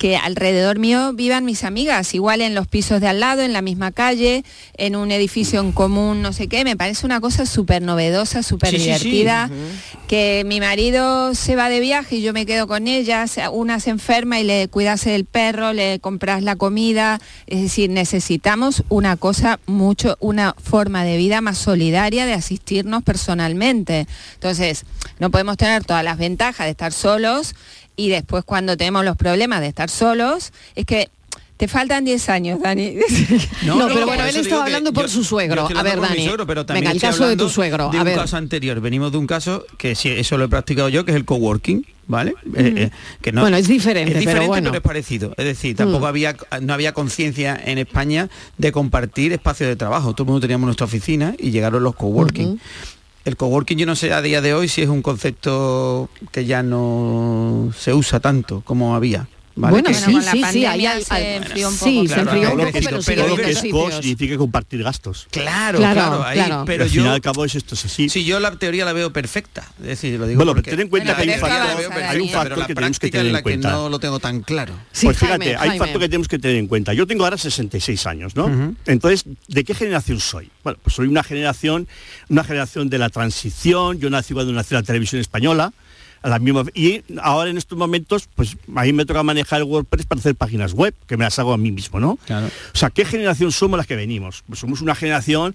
[0.03, 3.61] que alrededor mío vivan mis amigas, igual en los pisos de al lado, en la
[3.61, 4.43] misma calle,
[4.75, 8.71] en un edificio en común, no sé qué, me parece una cosa súper novedosa, súper
[8.71, 8.87] Sí, sí, sí.
[8.89, 9.49] divertida,
[10.09, 13.79] que mi marido se va de viaje y yo me quedo con ella, se- una
[13.79, 19.15] se enferma y le cuidas del perro, le compras la comida, es decir, necesitamos una
[19.15, 24.05] cosa mucho, una forma de vida más solidaria de asistirnos personalmente.
[24.33, 24.83] Entonces,
[25.19, 27.55] no podemos tener todas las ventajas de estar solos
[27.95, 31.09] y después cuando tenemos los problemas de estar solos, es que
[31.57, 32.95] te faltan 10 años, Dani.
[33.65, 35.69] No, pero bueno, él estaba hablando por yo- su suegro.
[35.75, 36.23] A ver, Dani.
[36.25, 37.89] suegro, pero también Venga, el caso de tu suegro.
[37.89, 38.15] De A un ver.
[38.17, 38.81] caso anterior.
[38.81, 41.85] Venimos de un caso que sí, eso lo he practicado yo, que es el coworking,
[42.07, 42.33] ¿vale?
[42.55, 42.89] Eh, eh,
[43.21, 44.73] que no, Bueno, es diferente, es pero diferente, bueno.
[44.73, 45.33] es parecido.
[45.37, 46.09] Es decir, tampoco Mm.
[46.09, 50.13] había no había conciencia en España de compartir espacios de trabajo.
[50.13, 52.59] Todo el mundo teníamos nuestra oficina y llegaron los coworking.
[53.25, 56.61] El coworking yo no sé a día de hoy si es un concepto que ya
[56.61, 59.27] no se usa tanto como había.
[59.55, 59.71] ¿Vale?
[59.71, 62.21] Bueno, Que- sí, sí, sí, pandemia ahí hay- se enfrió un sí, poco, se claro.
[62.21, 63.95] enfrió un Todo lo poco, que- pero sigue lo que es co sitios.
[63.95, 65.27] significa compartir gastos.
[65.31, 66.63] Claro, Claro, claro, ahí- claro.
[66.65, 68.09] pero al yo fin y al cabo es esto es así.
[68.09, 69.63] Sí, yo la teoría la veo perfecta.
[69.81, 71.47] Es decir, lo digo Bueno, pero porque- ten en cuenta Bueno, que hay un pero
[71.47, 73.49] que factor, hay un factor pero la que tenemos que tener es la en que
[73.49, 73.71] cuenta.
[73.71, 74.73] no lo tengo tan claro.
[74.91, 75.77] Sí, pues fíjate, Jaime, hay Jaime.
[75.79, 76.93] factor que tenemos que tener en cuenta.
[76.93, 78.75] Yo tengo ahora 66 años, ¿no?
[78.85, 80.49] Entonces, ¿de qué generación soy?
[80.63, 81.87] Bueno, pues soy una generación,
[82.29, 83.99] una generación de la transición.
[83.99, 85.73] Yo nací cuando nació la televisión española.
[86.23, 89.65] A la misma, y ahora en estos momentos, pues a mí me toca manejar el
[89.65, 92.17] WordPress para hacer páginas web, que me las hago a mí mismo, ¿no?
[92.25, 92.47] Claro.
[92.47, 94.41] O sea, ¿qué generación somos las que venimos?
[94.47, 95.53] Pues somos una generación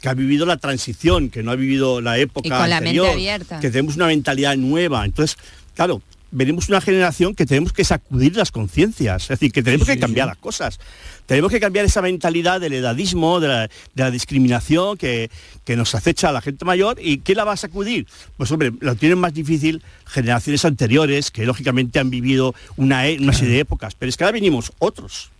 [0.00, 2.98] que ha vivido la transición, que no ha vivido la época Y con la mente
[2.98, 3.60] anterior, abierta.
[3.60, 5.04] que tenemos una mentalidad nueva.
[5.04, 5.36] Entonces,
[5.74, 6.00] claro,
[6.36, 10.26] venimos una generación que tenemos que sacudir las conciencias, es decir, que tenemos que cambiar
[10.28, 10.78] las cosas.
[11.24, 15.30] Tenemos que cambiar esa mentalidad del edadismo, de la, de la discriminación que,
[15.64, 16.98] que nos acecha a la gente mayor.
[17.00, 18.06] ¿Y quién la va a sacudir?
[18.36, 23.32] Pues hombre, lo tienen más difícil generaciones anteriores, que lógicamente han vivido una, e- una
[23.32, 23.94] serie de épocas.
[23.94, 25.30] Pero es que ahora venimos otros.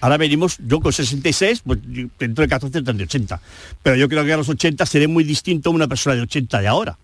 [0.00, 1.78] Ahora venimos, yo con 66, pues
[2.18, 3.40] dentro de 14 tendré 80.
[3.82, 6.60] Pero yo creo que a los 80 seré muy distinto a una persona de 80
[6.60, 6.96] de ahora.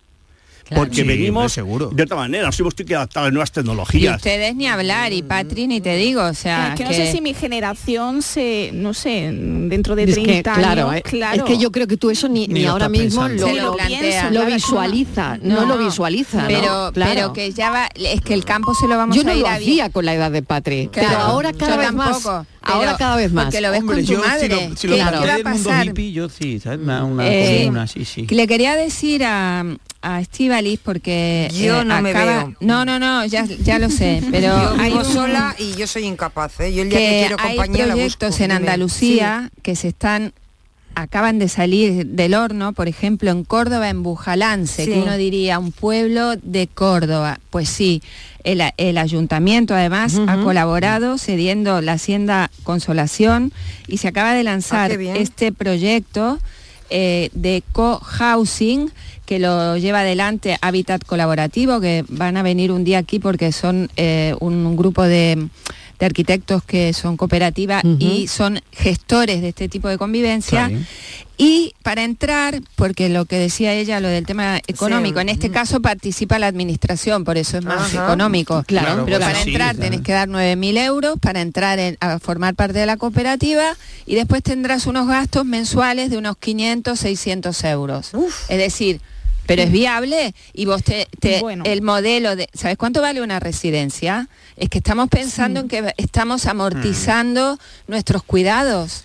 [0.74, 3.52] Porque Sí, venimos hombre, de otra manera, nos hemos tenido que adaptar a nuevas Y
[3.52, 4.16] tecnologías.
[4.16, 7.20] ustedes ni hablar, y Patri ni te digo, o sea, es que, no sé si
[7.20, 11.36] mi generación se, no sé, dentro de Es 30 que, claro, años, eh, claro.
[11.36, 13.46] es que yo creo que tú eso ni, Ni ahora mismo pensando.
[13.46, 14.24] lo, Se lo lo- plantea.
[14.24, 16.42] lo Claro, visualiza, no, lo visualiza.
[16.42, 16.48] ¿no?
[16.48, 17.12] Pero, Claro.
[17.14, 19.40] pero que ya va, es que el campo se lo vamos yo a no ir
[19.40, 22.26] lo a hacía con la edad de Patri, Claro, pero ahora cada yo vez más.
[22.60, 23.46] Ahora cada vez más.
[23.46, 24.48] porque lo ves Hombre, con tu yo, si madre.
[24.48, 25.86] lo, si lo ¿Qué- plantea qué va a pasar?
[25.86, 26.80] hippie, yo sí, ¿sabes?
[26.80, 28.26] Una, una Eh, sí, sí.
[28.28, 29.64] Le quería decir a,
[30.02, 30.20] a
[30.58, 32.54] Estíbaliz porque Yo eh, no me veo.
[32.60, 35.86] No, no, no, ya, ya lo sé, pero yo hay vivo un- sola y yo
[35.86, 36.72] soy incapaz, ¿eh?
[36.74, 37.92] Yo el día que, que quiero hay compañía busco.
[37.96, 38.54] proyectos en Dime.
[38.56, 40.32] Andalucía que se están
[40.94, 44.90] acaban de salir del horno, por ejemplo, en Córdoba, en Bujalance, Sí.
[44.90, 47.38] que uno diría un pueblo de Córdoba.
[47.50, 48.02] Pues sí,
[48.42, 53.52] el, el ayuntamiento además ha colaborado cediendo la hacienda Consolación
[53.86, 56.40] y se acaba de lanzar Ah, este proyecto
[56.90, 58.90] eh, de co-housing
[59.26, 63.90] que lo lleva adelante Hábitat Colaborativo, que van a venir un día aquí porque son
[63.96, 65.48] eh, un grupo de,
[65.98, 70.70] de arquitectos que son cooperativas y son gestores de este tipo de convivencia.
[71.40, 75.22] Y para entrar, porque lo que decía ella, lo del tema económico, Sí.
[75.22, 78.06] en este caso participa la administración, por eso es más Ajá.
[78.06, 78.64] económico.
[78.66, 79.90] Claro, pero claro, para sí, entrar claro.
[79.90, 84.16] tenés que dar 9.000 euros para entrar en- a formar parte de la cooperativa y
[84.16, 88.10] después tendrás unos gastos mensuales de unos 500, 600 euros.
[88.48, 89.00] Es decir,
[89.48, 91.64] pero es viable y vos te, te- Bueno.
[91.66, 94.28] el modelo de ¿sabes cuánto vale una residencia?
[94.56, 99.04] Es que estamos pensando en que estamos amortizando nuestros cuidados.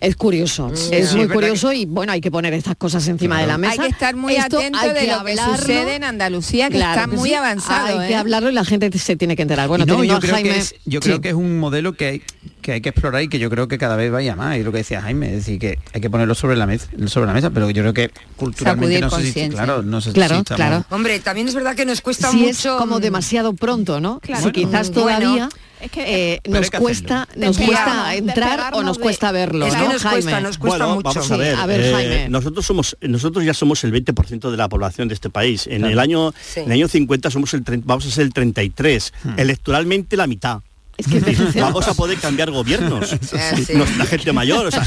[0.00, 3.06] Es curioso, es sí, muy es verdad curioso y bueno, hay que poner estas cosas
[3.08, 3.72] encima de la mesa.
[3.74, 5.56] Hay que estar muy Esto atento de que lo que hablarlo.
[5.56, 7.34] sucede en Andalucía, que Claro está que muy sí.
[7.34, 7.98] avanzado.
[8.00, 8.16] Hay que ¿eh?
[8.16, 9.68] hablarlo y la gente se tiene que enterar.
[9.68, 11.08] Bueno, no, yo a creo, Jaime, que es, yo sí.
[11.08, 12.22] creo que es un modelo que hay
[12.66, 14.72] que hay que explorar y que yo creo que cada vez vaya más y lo
[14.72, 17.50] que decía Jaime es decir que hay que ponerlo sobre la mesa sobre la mesa
[17.50, 20.84] pero yo creo que culturalmente no sé si claro no sé Claro, si estamos- claro.
[20.90, 22.50] Hombre, también es verdad que nos cuesta si mucho...
[22.50, 24.18] es como mm, demasiado pronto, ¿no?
[24.18, 24.42] Claro.
[24.42, 25.48] Si quizás Bueno, todavía
[25.80, 27.46] es que- eh, Pero nos que cuesta, hacerlo.
[27.46, 30.22] nos cuesta entrar o nos cuesta verlo, Es que ¿no, nos Jaime?
[30.22, 31.08] cuesta, nos cuesta Bueno, mucho.
[31.08, 31.54] vamos a Sí, ver.
[31.54, 32.28] a ver, eh, Jaime.
[32.30, 35.68] nosotros somos, nosotros ya somos el 20% de la población de este país.
[35.68, 35.92] En Claro.
[35.92, 36.60] el año, Sí.
[36.60, 39.12] en el año 50 somos el, vamos a ser el 33.
[39.36, 40.60] Electoralmente la mitad.
[40.98, 43.10] Es que vamos a poder cambiar gobiernos.
[43.20, 43.74] sí.
[43.74, 44.82] Nos- La gente mayor, o sea,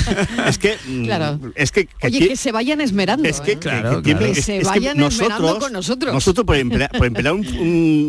[0.48, 1.40] es que, mm, Claro.
[1.56, 3.28] es que, que Oye, que se vayan esmerando.
[3.30, 3.54] es que, ¿eh?
[3.56, 4.26] que- Claro, que claro.
[4.26, 6.14] Que es- se es que vayan esmerando con nosotros.
[6.14, 7.46] Nosotros, por emplear, por emplear un,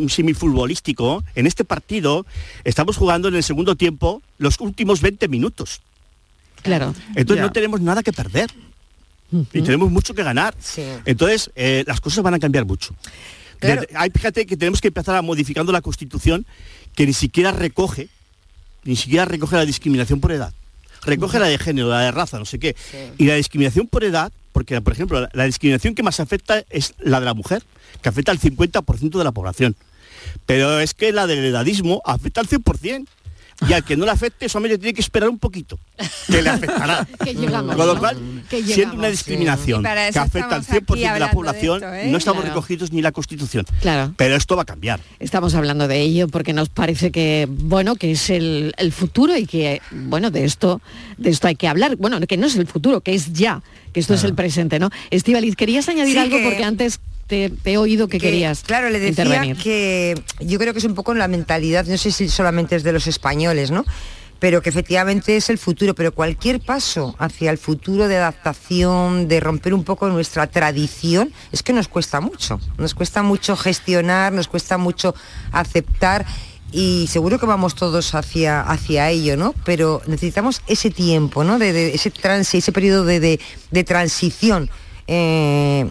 [0.02, 2.24] un símil futbolístico, en este partido
[2.64, 5.80] estamos jugando en el segundo tiempo los últimos 20 minutos.
[6.62, 6.94] Claro.
[7.16, 7.42] Entonces Ya.
[7.42, 8.50] no tenemos nada que perder.
[9.52, 10.54] Y tenemos mucho que ganar.
[10.58, 10.82] Sí.
[11.04, 12.94] Entonces, eh, las cosas van a cambiar mucho.
[13.60, 13.82] Claro.
[13.94, 16.46] Hay, fíjate que tenemos que empezar a modificando la Constitución
[16.94, 18.08] que ni siquiera recoge,
[18.84, 20.52] ni siquiera recoge la discriminación por edad.
[21.02, 22.76] Recoge la de género, la de raza, no sé qué.
[23.16, 26.94] Y la discriminación por edad, porque por ejemplo, la, la discriminación que más afecta es
[26.98, 27.62] la de la mujer,
[28.02, 29.76] que afecta al 50% de la población.
[30.46, 33.06] Pero es que la del edadismo afecta al 100%.
[33.68, 35.78] Y al que no le afecte, solamente tiene que esperar un poquito,
[36.26, 37.06] que le afectará.
[37.24, 38.00] Que llegamos, Con lo ¿no?
[38.00, 41.74] cual, Que siendo una discriminación que afecta al estamos 100% aquí de la de población,
[41.84, 42.06] esto, ¿eh?
[42.10, 42.54] no estamos Claro.
[42.54, 43.66] recogidos ni la Constitución.
[43.80, 44.14] Claro.
[44.16, 45.00] Pero esto va a cambiar.
[45.18, 49.46] Estamos hablando de ello porque nos parece que bueno que es el, el futuro y
[49.46, 50.80] que bueno de esto
[51.18, 51.96] de esto hay que hablar.
[51.96, 54.88] Bueno, que no es el futuro, que es ya, que esto es el presente, ¿no?
[55.10, 58.90] Estivaliz, querías añadir Sí, algo que- porque antes te, te he oído que, querías Claro,
[58.90, 59.56] le decía intervenir.
[59.56, 62.92] que yo creo que es un poco la mentalidad, no sé si solamente es de
[62.92, 63.86] los españoles, ¿no?
[64.38, 69.38] Pero que efectivamente es el futuro, pero cualquier paso hacia el futuro de adaptación, de
[69.38, 72.58] romper un poco nuestra tradición, es que nos cuesta mucho.
[72.78, 75.14] Nos cuesta mucho gestionar, nos cuesta mucho
[75.52, 76.24] aceptar
[76.72, 79.54] y seguro que vamos todos hacia, hacia ello, ¿no?
[79.66, 81.58] Pero necesitamos ese tiempo, ¿no?
[81.58, 83.40] De, de ese trance, ese periodo de, de-
[83.70, 84.70] de transición.
[85.06, 85.90] eh,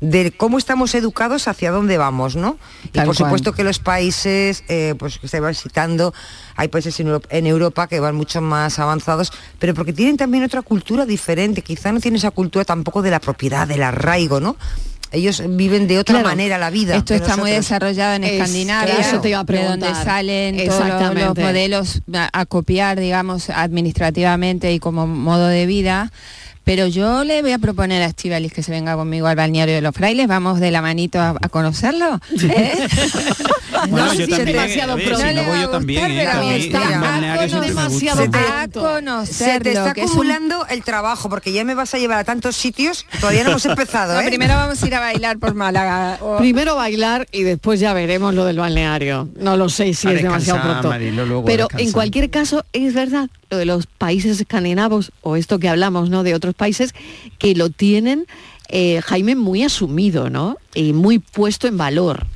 [0.00, 2.58] de cómo estamos educados hacia dónde vamos, ¿no?
[2.84, 3.16] Y por cual.
[3.16, 6.12] supuesto que los países, eh, pues que se van citando,
[6.54, 10.44] hay países en Europa, en Europa que van mucho más avanzados, pero porque tienen también
[10.44, 14.56] otra cultura diferente, quizá no tienen esa cultura tampoco de la propiedad, del arraigo, ¿no?
[15.12, 16.28] Ellos viven de otra Claro.
[16.28, 16.96] manera la vida.
[16.96, 21.14] Esto está muy desarrollado en Es- Escandinavia, eso te iba a de donde salen todos
[21.14, 26.12] los- modelos a, a copiar, digamos, administrativamente y como modo de vida.
[26.66, 29.80] Pero yo le voy a proponer a Estivalis que se venga conmigo al balneario de
[29.80, 32.20] los frailes, vamos de la manito a, a conocerlo.
[32.42, 32.88] ¿eh?
[33.88, 35.28] Bueno, No, yo sí, también, demasiado a ver, pronto.
[35.28, 36.22] si no voy yo también, ¿eh?
[36.22, 36.80] está me gusta.
[38.16, 41.94] Se te- a Se te está es un- acumulando el trabajo porque ya me vas
[41.94, 43.06] a llevar a tantos sitios.
[43.20, 44.24] Todavía no hemos empezado, No, ¿eh?
[44.26, 46.18] primero vamos a ir a bailar por Málaga.
[46.20, 49.28] o- Primero bailar y después ya veremos lo del balneario.
[49.38, 50.88] No lo sé si A es demasiado pronto.
[50.88, 55.60] Marilo, luego Pero en cualquier caso es verdad lo de los países escandinavos o esto
[55.60, 56.24] que hablamos, ¿no?
[56.24, 56.94] De otros países
[57.38, 58.26] que lo tienen
[58.68, 60.56] eh, Jaime muy asumido, ¿no?
[60.74, 62.26] Y muy puesto en valor.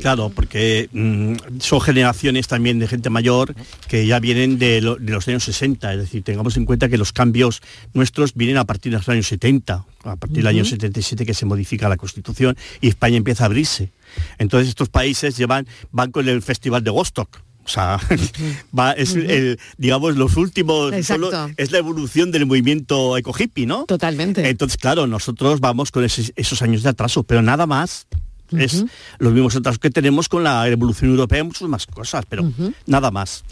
[0.00, 3.54] Claro, porque mm, son generaciones también de gente mayor
[3.88, 6.96] que ya vienen de, lo- de los años 60, es decir, tengamos en cuenta que
[6.96, 7.60] los cambios
[7.94, 10.70] nuestros vienen a partir de los años 70, a partir del año Ujú.
[10.70, 13.90] 77 que se modifica la Constitución y España empieza a abrirse.
[14.38, 17.40] Entonces estos países llevan, van con el Festival de Wostock.
[17.64, 17.98] O sea,
[18.78, 23.84] va, es el, digamos, los últimos, solo- es la evolución del movimiento eco-hippie, ¿no?
[23.84, 24.48] Totalmente.
[24.48, 28.06] Entonces, claro, nosotros vamos con ese- esos años de atraso, pero nada más.
[28.54, 28.84] Es
[29.18, 32.52] los mismos atrasos que tenemos con la evolución europea, muchas más cosas, pero
[32.84, 33.44] nada más.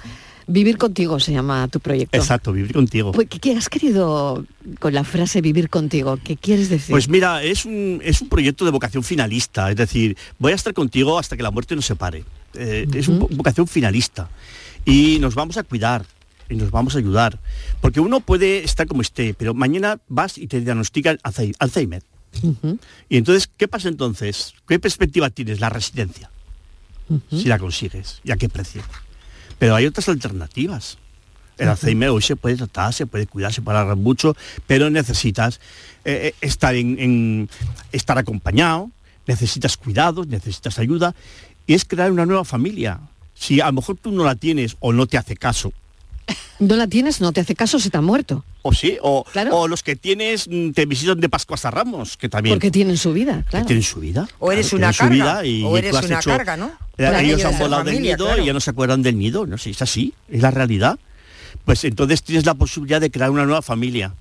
[0.52, 2.16] Vivir contigo se llama tu proyecto.
[2.18, 3.12] Exacto, vivir contigo.
[3.12, 4.44] Pues, ¿qué, has querido
[4.80, 6.18] con la frase vivir contigo?
[6.22, 6.90] ¿Qué quieres decir?
[6.90, 10.74] Pues mira, es un, es un proyecto de vocación finalista, es decir, voy a estar
[10.74, 12.24] contigo hasta que la muerte nos separe.
[12.54, 14.28] Eh, Es una vocación finalista.
[14.84, 16.04] Y nos vamos a cuidar,
[16.48, 17.38] y nos vamos a ayudar.
[17.80, 22.02] Porque uno puede estar como esté, pero mañana vas y te diagnostican Alzhei- Alzheimer.
[23.08, 24.54] Y entonces, ¿qué pasa entonces?
[24.66, 25.60] ¿Qué perspectiva tienes?
[25.60, 26.30] La residencia.
[27.30, 28.20] Si la consigues.
[28.24, 28.82] ¿Y a qué precio?
[29.60, 30.98] Pero hay otras alternativas.
[31.58, 31.68] El.
[31.68, 34.34] Alzheimer hoy se puede tratar, se puede cuidar, se puede alargar mucho,
[34.66, 35.60] pero necesitas
[36.06, 37.48] eh, eh, estar, en, en-
[37.92, 38.90] estar acompañado,
[39.26, 41.14] necesitas cuidados, necesitas ayuda,
[41.66, 42.98] y es crear una nueva familia.
[43.34, 45.72] Si a lo mejor tú no la tienes o no te hace caso,
[46.58, 48.44] No la tienes, no te hace caso, se te ha muerto.
[48.62, 52.28] o sí, o, o los que tienes mm, te visitan de Pascuas a Ramos, que
[52.28, 53.64] también Porque tienen su vida, claro.
[53.66, 54.28] tienen su vida.
[54.38, 56.70] O eres claro, una carga, vida y o eres tú has una hecho- carga, ¿no?
[56.96, 58.42] Claro, ellos han volado del nido claro.
[58.42, 60.98] y ya no se acuerdan del nido, no sé, es así, es la realidad.
[61.64, 64.12] Pues entonces tienes la posibilidad de crear una nueva familia.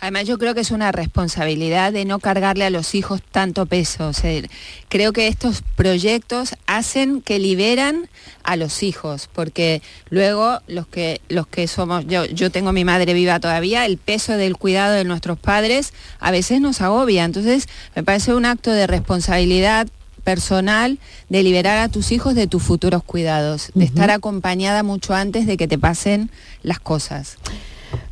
[0.00, 4.06] Además yo creo que es una responsabilidad de no cargarle a los hijos tanto peso.
[4.08, 4.42] O sea,
[4.88, 8.08] creo que estos proyectos hacen que liberan
[8.44, 12.84] a los hijos, porque luego los que los que somos, yo, yo tengo a mi
[12.84, 17.24] madre viva todavía, el peso del cuidado de nuestros padres a veces nos agobia.
[17.24, 19.88] Entonces me parece un acto de responsabilidad
[20.22, 25.46] personal de liberar a tus hijos de tus futuros cuidados, de estar acompañada mucho antes
[25.46, 26.30] de que te pasen
[26.62, 27.36] las cosas.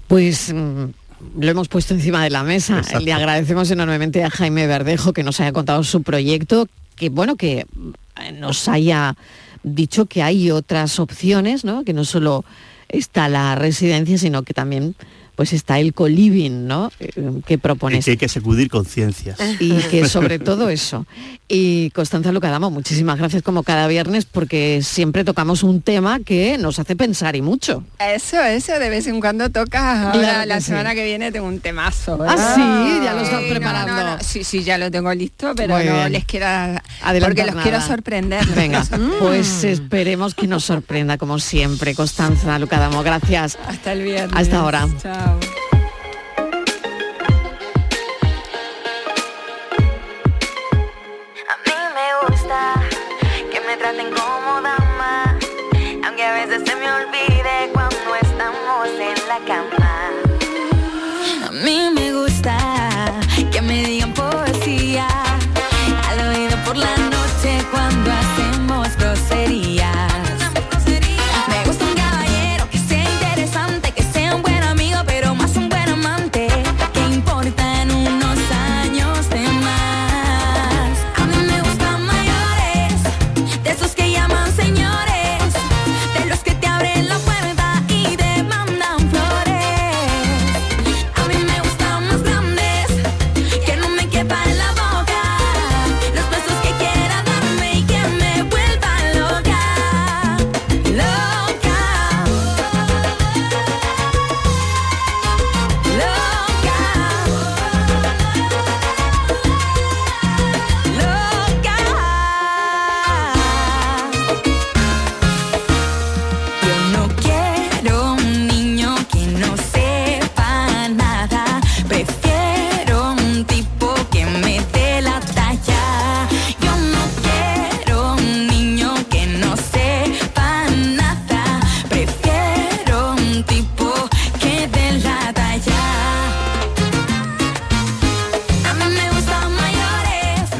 [0.08, 0.86] Pues mm,
[1.38, 2.78] lo hemos puesto encima de la mesa.
[2.78, 3.00] Exacto.
[3.00, 7.66] Le agradecemos enormemente a Jaime Verdejo que nos haya contado su proyecto, que bueno, que
[8.20, 9.16] eh, nos haya
[9.62, 11.84] dicho que hay otras opciones, ¿no?
[11.84, 12.44] Que no solo
[12.88, 14.94] está la residencia, sino que también
[15.36, 16.90] pues está el co-living, ¿no?
[16.98, 17.12] Eh,
[17.46, 18.04] que Y propones.
[18.04, 19.38] que hay que sacudir conciencias.
[19.60, 21.06] Y que sobre todo eso.
[21.48, 26.78] Y Constanza Lucadamo, muchísimas gracias como cada viernes porque siempre tocamos un tema que nos
[26.80, 27.84] hace pensar y mucho.
[28.00, 30.10] Eso, eso, de vez en cuando toca.
[30.10, 30.66] Ahora, Claro que la sí.
[30.66, 32.18] semana que viene tengo un temazo.
[32.26, 33.92] Ah, sí, ya lo estás Sí, preparando.
[33.94, 34.22] no, no.
[34.24, 36.12] Sí, sí, ya lo tengo listo, pero Muy no bien.
[36.12, 37.62] les quiero Adelantar porque los nada.
[37.62, 38.44] quiero sorprender.
[38.56, 39.10] Venga, Mm.
[39.20, 41.94] pues esperemos que nos sorprenda como siempre.
[41.94, 43.58] Constanza Lucadamo, gracias.
[43.68, 44.32] Hasta el viernes.
[44.34, 44.88] Hasta ahora.
[45.02, 45.25] Chao.
[45.26, 45.65] A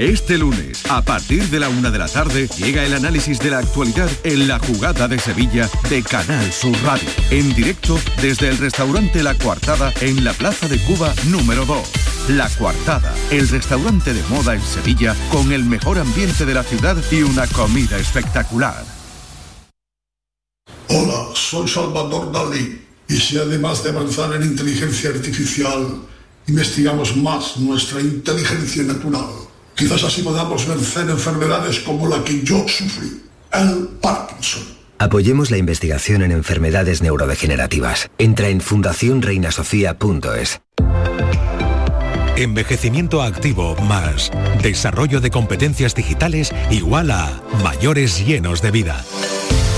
[0.00, 3.58] Este lunes, a partir de la una de la tarde, llega el análisis de la
[3.58, 7.08] actualidad en la jugada de Sevilla de Canal Sur Radio.
[7.32, 11.80] En directo desde el restaurante La Coartada en la Plaza de Cuba número 2.
[12.28, 16.96] La Coartada, el restaurante de moda en Sevilla con el mejor ambiente de la ciudad
[17.10, 18.84] y una comida espectacular.
[20.90, 22.82] Hola, soy Salvador Dalí.
[23.08, 26.02] Y si además de avanzar en inteligencia artificial,
[26.46, 29.47] investigamos más nuestra inteligencia natural,
[29.78, 33.22] quizás así podamos vencer enfermedades como la que yo sufrí,
[33.52, 34.64] el Parkinson.
[34.98, 38.10] Apoyemos la investigación en enfermedades neurodegenerativas.
[38.18, 40.60] Entra en fundacionreinasofía.es.
[42.36, 49.04] Envejecimiento activo más desarrollo de competencias digitales igual a mayores llenos de vida.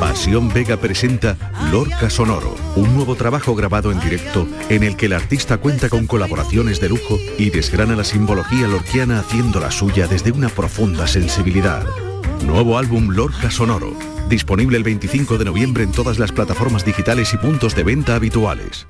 [0.00, 1.36] Pasión Vega presenta
[1.72, 6.06] Lorca Sonoro, un nuevo trabajo grabado en directo en el que el artista cuenta con
[6.06, 11.84] colaboraciones de lujo y desgrana la simbología lorquiana haciendo la suya desde una profunda sensibilidad.
[12.44, 13.92] Nuevo álbum Lorca Sonoro,
[14.28, 18.86] disponible el 25 de noviembre en todas las plataformas digitales y puntos de venta habituales.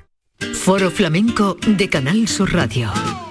[0.53, 2.91] Foro Flamenco de Canal Sur Radio.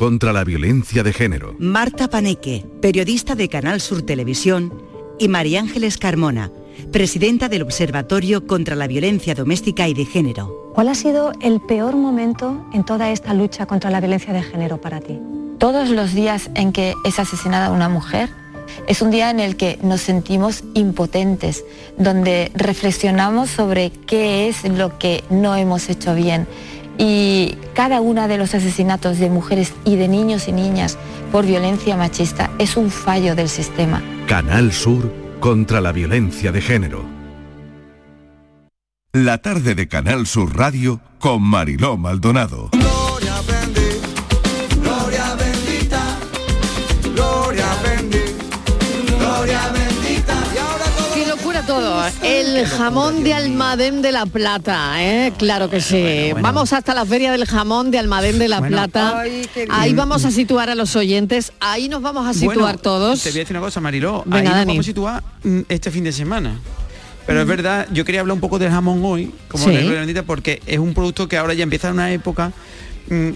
[0.00, 1.54] contra la violencia de género.
[1.58, 4.72] Marta Paneque, periodista de Canal Sur Televisión,
[5.18, 6.50] y María Ángeles Carmona,
[6.90, 10.72] presidenta del Observatorio contra la Violencia Doméstica y de Género.
[10.74, 14.80] ¿Cuál ha sido el peor momento en toda esta lucha contra la violencia de género
[14.80, 15.18] para ti?
[15.58, 18.30] Todos los días en que es asesinada una mujer
[18.86, 21.62] es un día en el que nos sentimos impotentes,
[21.98, 26.46] donde reflexionamos sobre qué es lo que no hemos hecho bien.
[27.02, 30.98] Y cada uno de los asesinatos de mujeres y de niños y niñas
[31.32, 34.02] por violencia machista es un fallo del sistema.
[34.26, 37.02] Canal Sur, contra la violencia de género.
[39.14, 42.68] La tarde de Canal Sur Radio con Mariló Maldonado.
[42.72, 43.40] Gloria
[51.80, 52.04] todo.
[52.22, 55.32] El jamón de Almadén de la Plata, ¿eh?
[55.38, 56.30] Claro que sí.
[56.40, 58.76] Vamos hasta la feria del jamón de Almadén de la Bueno.
[58.76, 59.20] Plata.
[59.20, 59.42] Ay.
[59.70, 61.52] Ahí vamos a situar a los oyentes.
[61.60, 63.22] Ahí nos vamos a situar todos.
[63.22, 64.22] Te voy a decir una cosa, Mariló.
[64.26, 64.72] Venga, Ahí nos Dani.
[64.72, 66.58] vamos a situar mm, este fin de semana.
[67.26, 67.50] Pero es Mm.
[67.50, 69.70] verdad, yo quería hablar un poco del jamón hoy, como Sí.
[69.70, 72.52] de porque es un producto que ahora ya empieza una época.
[73.08, 73.30] mm,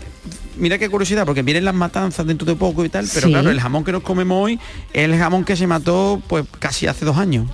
[0.58, 3.32] mira qué curiosidad, porque vienen las matanzas dentro de poco y tal, pero Sí.
[3.32, 4.58] claro, el jamón que nos comemos hoy
[4.92, 7.48] es el jamón que se mató pues casi hace dos años.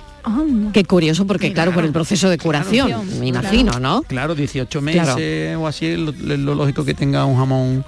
[0.73, 4.03] Qué curioso, porque claro, por el proceso de curación, me imagino, ¿no?
[4.03, 5.61] Claro, 18 meses Claro.
[5.61, 7.85] o así es lo, lógico que tenga un jamón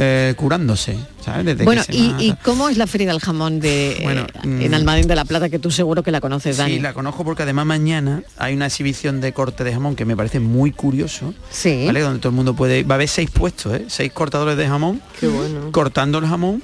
[0.00, 1.44] eh, curándose, ¿sabes?
[1.44, 4.74] Desde que Bueno, y, cómo es la feria del jamón de Bueno, eh, en mm.
[4.74, 6.74] Almadén de la Plata, que tú seguro que la conoces, Dani?
[6.74, 10.16] Sí, la conozco porque además mañana hay una exhibición de corte de jamón que me
[10.16, 11.34] parece muy curioso.
[11.50, 11.84] Sí.
[11.86, 12.00] ¿vale?
[12.00, 12.84] Donde todo el mundo puede.
[12.84, 13.86] Va a haber seis puestos, ¿eh?
[13.88, 15.02] Seis cortadores de jamón.
[15.18, 15.72] Qué bueno.
[15.72, 16.62] Cortando el jamón.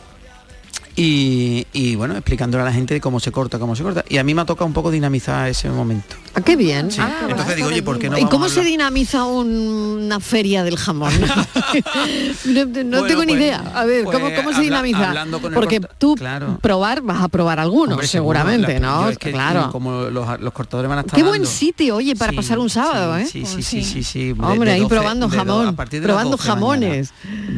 [0.96, 4.04] Y, y, bueno, explicándole a la gente cómo se corta, cómo se corta.
[4.08, 6.14] Y a mí me ha tocado un poco dinamizar ese momento.
[6.34, 6.90] Ah, qué bien.
[6.90, 7.00] Sí.
[7.28, 11.12] Entonces digo, oye, ¿por qué no ¿Y cómo se dinamiza un- una feria del jamón?
[12.46, 13.72] no no tengo ni pues- idea.
[13.74, 15.26] A ver, ¿cómo, pues cómo se habla- dinamiza?
[15.54, 16.58] Porque tú Claro.
[16.60, 19.08] probar vas a probar algunos, Hombre, seguramente, ¿no?
[19.08, 19.70] es que, claro.
[19.72, 22.58] Como los, los cortadores van a estar Qué buen dando- sitio, oye, para Sí, pasar
[22.58, 23.26] un sábado, ¿eh?
[23.26, 24.32] Sí, sí, sí, sí, sí.
[24.32, 26.60] De- Hombre, de ahí 12 probando do- jamón, a partir de las probando 12 mañana.
[26.60, 27.12] jamones.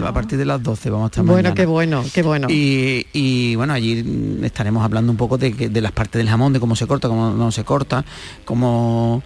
[0.07, 1.55] A partir de las 12 vamos a estar Bueno, mañana.
[1.55, 2.49] qué bueno, qué bueno.
[2.51, 6.77] Y, y, bueno, allí estaremos hablando un poco de, las partes del jamón, de cómo
[6.77, 8.05] se corta, cómo no se corta,
[8.45, 9.23] cómo,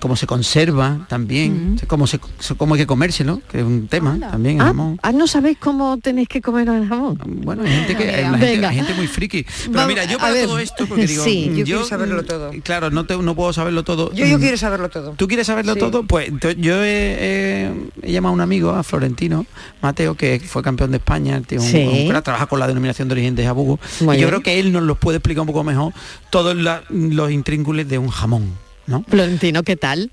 [0.00, 2.18] cómo se conserva también, cómo, se,
[2.56, 4.98] cómo hay que comérselo, que es un tema también el Ah, jamón.
[5.02, 7.18] ah, ¿no sabéis cómo tenéis que comer el jamón?
[7.24, 8.68] Bueno, hay gente que hay, gente, Venga.
[8.68, 9.44] hay gente muy friki.
[9.44, 11.48] Pero Vamos, mira, yo para ver, todo esto, porque digo, sí.
[11.50, 12.50] mm, Yo quiero mm, saberlo todo.
[12.62, 14.12] Claro, no, te, no puedo saberlo todo.
[14.12, 15.12] Yo, yo Mm, quiero saberlo todo.
[15.16, 15.80] ¿Tú quieres saberlo Sí.
[15.80, 16.02] todo?
[16.04, 19.46] Pues yo he, llamado a un amigo, a Florentino
[19.80, 22.06] Mateo, que fue campeón de España, tío, un- Sí.
[22.10, 23.78] un trabaja con la denominación de origen de Jabugo.
[24.00, 25.92] Muy Y yo creo que él nos los puede explicar un poco mejor
[26.30, 28.52] todos la- los intrínculos de un jamón,
[28.86, 29.04] ¿no?
[29.08, 30.10] Florentino, ¿qué tal?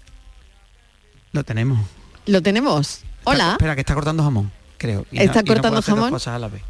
[1.32, 1.80] Lo tenemos.
[2.26, 3.02] ¿Lo tenemos?
[3.24, 3.52] Hola.
[3.54, 5.06] Espera, que está cortando jamón, creo.
[5.12, 6.10] Y no- ¿Está no cortando dos jamón?
[6.10, 6.62] cosas a la vez.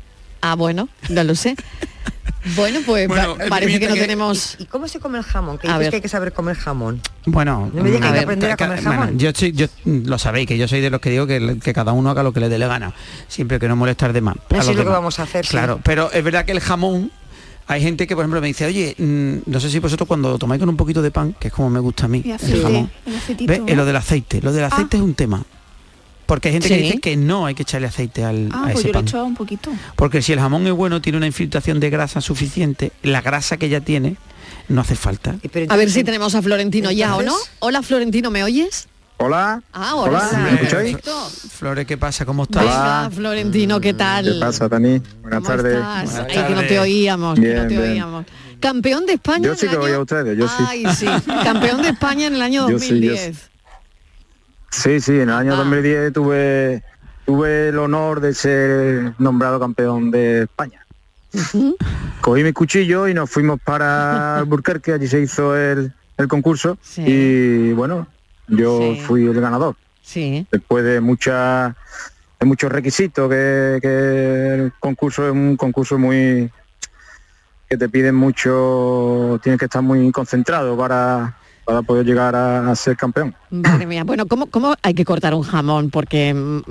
[0.41, 1.55] Ah, bueno, no lo sé.
[2.55, 4.55] Bueno, pues Bueno, pa- parece que no que- tenemos...
[4.57, 5.59] ¿Y cómo se come el jamón?
[5.59, 5.89] Que A dices ver.
[5.91, 6.99] que hay que saber comer jamón.
[7.27, 9.19] Bueno, No me digas que hay que ver, aprender a ca- comer bueno, jamón.
[9.19, 11.91] yo, soy- yo lo sabéis, que yo soy de los que digo que, que cada
[11.91, 12.93] uno haga lo que le dé la gana,
[13.27, 14.37] siempre que no molestar de más.
[14.49, 15.51] los es lo que vamos a hacer, sí.
[15.51, 17.11] Claro, pero es verdad que el jamón,
[17.71, 20.59] hay gente que por ejemplo me dice, oye, mm, no sé si vosotros cuando tomáis
[20.59, 22.61] con un poquito de pan, que es como me gusta a mí, Y el aceite,
[22.61, 23.69] jamón, el.
[23.69, 25.41] Eh, lo del aceite, lo del aceite es un tema.
[26.25, 28.83] Porque hay gente que dice que no hay que echarle aceite al, Ah, a pues
[28.85, 29.71] yo le he echado un poquito.
[29.95, 33.69] Porque si el jamón es bueno, tiene una infiltración de grasa suficiente, la grasa que
[33.69, 34.17] ya tiene
[34.67, 35.37] no hace falta.
[35.69, 37.35] A ver si tenemos a Florentino ya o no.
[37.59, 38.89] Hola Florentino, ¿me oyes?
[39.23, 39.61] Hola.
[39.71, 40.97] Ah, ahora sí, ¿me escucháis?
[41.51, 42.25] Flores, ¿qué pasa?
[42.25, 42.63] ¿Cómo estás?
[42.63, 44.25] Venga, Florentino, ¿qué tal?
[44.25, 44.99] ¿Qué pasa, Dani?
[45.21, 45.77] Buenas ¿Cómo tardes.
[45.83, 47.91] Ay, que no te oíamos, que no Bien, te bien.
[47.91, 48.25] oíamos.
[48.59, 49.97] Campeón de España Yo sí que voy año...
[49.97, 50.63] a ustedes, yo sí.
[50.67, 51.05] Ay, sí.
[51.43, 53.49] Campeón de España en el año Yo sí, yo 2010.
[54.71, 56.83] Sí, sí, en el año 2010 tuve
[57.25, 60.85] tuve el honor de ser nombrado campeón de España.
[62.21, 67.71] Cogí mi cuchillo y nos fuimos para Alburquerque, allí se hizo el, el concurso y
[67.73, 68.07] bueno,
[68.47, 69.75] yo fui el ganador.
[70.01, 70.45] Sí.
[70.51, 71.75] Después de muchas
[72.39, 76.51] de muchos requisitos que, que el concurso es un concurso muy
[77.69, 82.75] que te piden mucho, tienes que estar muy concentrado para, para poder llegar a- a
[82.75, 83.35] ser campeón.
[83.49, 85.89] Madre mía, bueno, ¿cómo, ¿cómo hay que cortar un jamón?
[85.89, 86.61] Porque mm,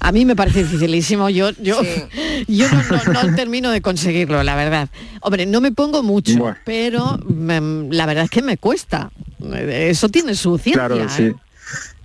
[0.00, 1.28] a mí me parece dificilísimo.
[1.30, 1.80] Yo, yo,
[2.48, 4.88] yo no, no- no termino de conseguirlo, la verdad.
[5.20, 6.56] Hombre, no me pongo mucho, Bueno.
[6.64, 9.10] pero mm, la verdad es que me cuesta.
[9.52, 10.86] Eso tiene su ciencia.
[10.86, 11.08] Claro, ¿eh?
[11.08, 11.32] sí.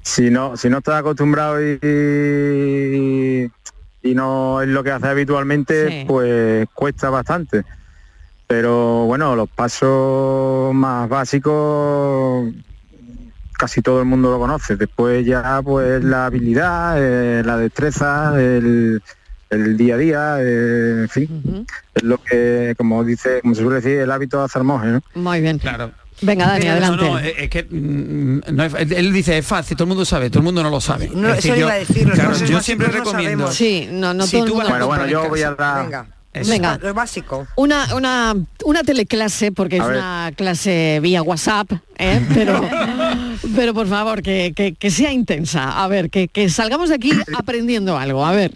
[0.02, 5.90] Si no, si no estás acostumbrado y, y, y no es lo que haces habitualmente,
[6.02, 6.06] Sí.
[6.08, 7.64] pues cuesta bastante.
[8.60, 12.52] Pero bueno, los pasos más básicos
[13.60, 14.76] casi todo el mundo lo conoce.
[14.76, 19.04] Después ya pues la habilidad, eh, la destreza, el,
[19.52, 23.76] el día a día, eh, en fin, es lo que, como dice, como se suele
[23.82, 25.02] decir, el hábito de hacer monje, ¿no?
[25.14, 25.60] Muy bien.
[25.60, 25.92] Claro.
[26.22, 27.06] Venga, Dani, adelante.
[27.06, 30.30] no, es es que mm, no es- él dice es fácil, todo el mundo sabe,
[30.32, 31.08] todo el mundo no lo sabe.
[31.14, 33.46] No, Es eso yo- iba a decir, claro, yo siempre recomiendo.
[33.52, 33.56] sabemos.
[33.56, 35.52] Sí, no, no Si todo el tú mundo vas a lo comprar yo voy a
[35.54, 36.08] dar- Venga.
[36.32, 36.52] Eso.
[36.52, 36.78] Venga.
[36.82, 37.48] Lo básico.
[37.56, 39.98] Una, una, una teleclase, porque es ver.
[39.98, 42.24] una clase vía WhatsApp, ¿eh?
[42.34, 42.62] pero,
[43.56, 45.84] pero por favor, que, que- que sea intensa.
[45.84, 48.24] A ver, que, que salgamos de aquí aprendiendo algo.
[48.26, 48.52] A ver.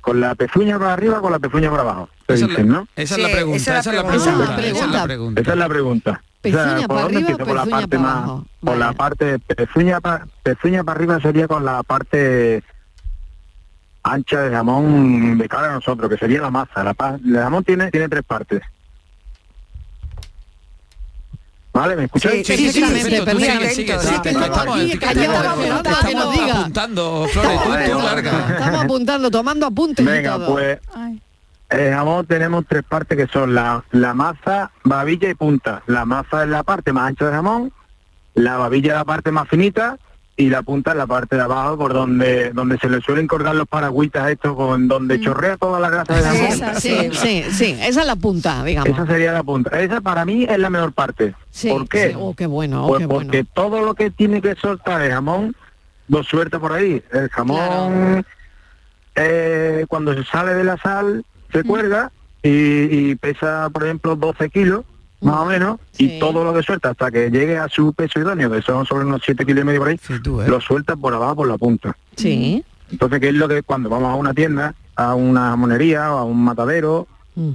[0.00, 2.08] ¿Con la pezuña para arriba o con la pezuña para abajo?
[2.26, 2.88] Te Esa es dicen, la- ¿no?
[2.96, 4.16] esa es la pregunta, esa es la pregunta.
[4.16, 5.40] esa es la pregunta.
[5.42, 6.22] Esa es la pregunta.
[6.40, 7.44] Pezuña O sea, ¿por para arriba, empiezo?
[7.44, 8.46] Por la pezuña parte para más, abajo.
[8.64, 12.62] por la parte pezuña para pezuña para arriba sería con la parte
[14.02, 16.82] ancha de jamón de cara a nosotros, que sería la masa.
[16.84, 18.62] La pa- el jamón tiene tiene tres partes.
[21.72, 21.94] ¿Vale?
[21.94, 22.44] ¿Me escucháis?
[22.46, 24.80] Sí, sí, sí, perfecto, estamos-
[26.50, 28.48] apuntando, Flores, tú- tú larga.
[28.50, 30.52] Estamos apuntando, tomando apuntes y Venga, todo.
[30.52, 30.78] pues
[31.68, 35.82] el jamón tenemos tres partes que son la, la masa, babilla y punta.
[35.86, 37.72] La masa es la parte más ancha del jamón,
[38.34, 39.96] la babilla es la parte más finita
[40.40, 43.54] y la punta es la parte de abajo por donde donde se le suelen colgar
[43.54, 46.44] los paragüitas estos con donde chorrea toda la grasa del jamón.
[46.46, 48.88] Esa, sí, sí, sí, esa es la punta, digamos.
[48.88, 49.78] Esa sería la punta.
[49.78, 51.34] Esa para mí es la mejor parte.
[51.50, 52.08] Sí, ¿Por qué?
[52.08, 52.16] sí.
[52.18, 53.26] Oh, qué bueno, oh, Pues qué bueno.
[53.26, 55.54] porque todo lo que tiene que soltar el jamón
[56.08, 57.02] lo suelta por ahí.
[57.12, 58.24] El jamón
[59.16, 61.22] eh, cuando se sale de la sal
[61.52, 62.12] se cuelga
[62.42, 64.84] y, y pesa por ejemplo 12 kilos
[65.20, 68.50] más o menos y todo lo que suelta hasta que llegue a su peso idóneo
[68.50, 70.00] que son sobre unos 7 kilos y medio por ahí
[70.48, 72.64] lo suelta por abajo por la punta Sí.
[72.90, 76.24] entonces qué es lo que cuando vamos a una tienda a una jamonería o a
[76.24, 77.06] un matadero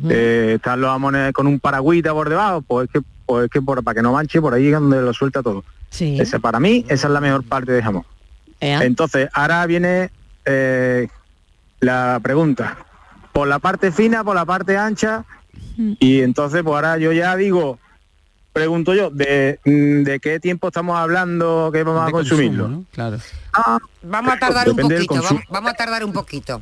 [0.09, 3.61] eh, están los jamones con un paragüita por debajo pues es que pues es que
[3.61, 6.19] por, para que no manche por ahí es donde lo suelta todo Sí.
[6.19, 8.03] esa para mí esa es la mejor parte de jamón
[8.59, 8.83] Ea.
[8.83, 10.09] entonces, ahora viene
[10.45, 11.07] eh,
[11.81, 12.77] la pregunta.
[13.33, 15.25] Por la parte fina, por la parte ancha,
[15.99, 17.79] y entonces, pues ahora yo ya digo,
[18.53, 22.83] pregunto yo, ¿de, mm, de qué tiempo estamos hablando que vamos a consumirlo?
[22.91, 23.17] Claro.
[24.03, 25.29] Vamos a tardar un poquito, consumo.
[25.39, 26.61] vamos, vamos a tardar un poquito.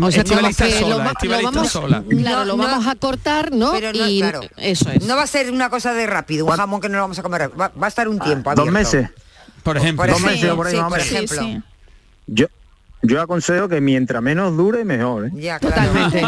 [0.00, 2.04] O sea, como lo sola, va- lo Estivaliza vamos- sola.
[2.08, 2.68] Claro, lo No, no.
[2.70, 3.72] vamos a cortar, ¿no?
[3.72, 4.40] Pero no, y claro.
[4.56, 5.04] eso es.
[5.04, 7.22] No va a ser una cosa de rápido, un jamón que no lo vamos a
[7.22, 7.50] comer.
[7.60, 8.72] Va, va a estar un tiempo ¿Dos abierto.
[8.78, 9.10] meses?
[9.62, 10.06] Por ejemplo.
[10.06, 11.62] Dos meses o por ahí sí, por ejemplo.
[12.28, 12.46] Yo,
[13.02, 15.26] yo aconsejo que mientras menos dure, mejor.
[15.26, 15.30] ¿eh?
[15.34, 16.22] Ya, Totalmente.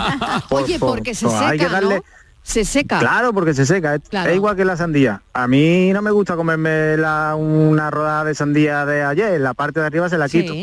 [0.48, 2.02] Por- Oye, por- porque se pues hay que seca, darle- ¿no?
[2.42, 2.98] Se seca.
[2.98, 3.94] Claro, porque se seca.
[3.94, 4.28] Es, Claro.
[4.30, 5.22] es igual que la sandía.
[5.32, 9.40] A mí no me gusta comerme la, una rodada de sandía de ayer.
[9.40, 10.42] La parte de arriba se la Sí.
[10.42, 10.54] quito.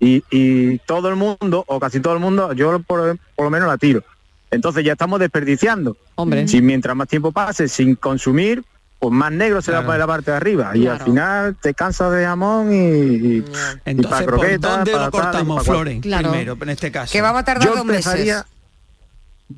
[0.00, 3.68] Y, y todo el mundo, o casi todo el mundo, yo por, por lo menos
[3.68, 4.02] la tiro.
[4.50, 5.96] Entonces ya estamos desperdiciando.
[6.16, 6.46] Hombre.
[6.48, 8.62] Si mientras más tiempo pase sin consumir,
[9.00, 9.86] pues más negro se va a Claro.
[9.88, 10.76] poner la parte de arriba.
[10.76, 13.44] Y al final te cansas de jamón y, y, y
[13.86, 15.64] Entonces, para ¿por croquetas, dónde para lo tal, cortamos, para.
[15.64, 16.00] Flores?
[16.02, 16.30] Claro.
[16.30, 17.10] Primero, en este caso.
[17.12, 18.44] Que vamos a tardar Yo dos meses.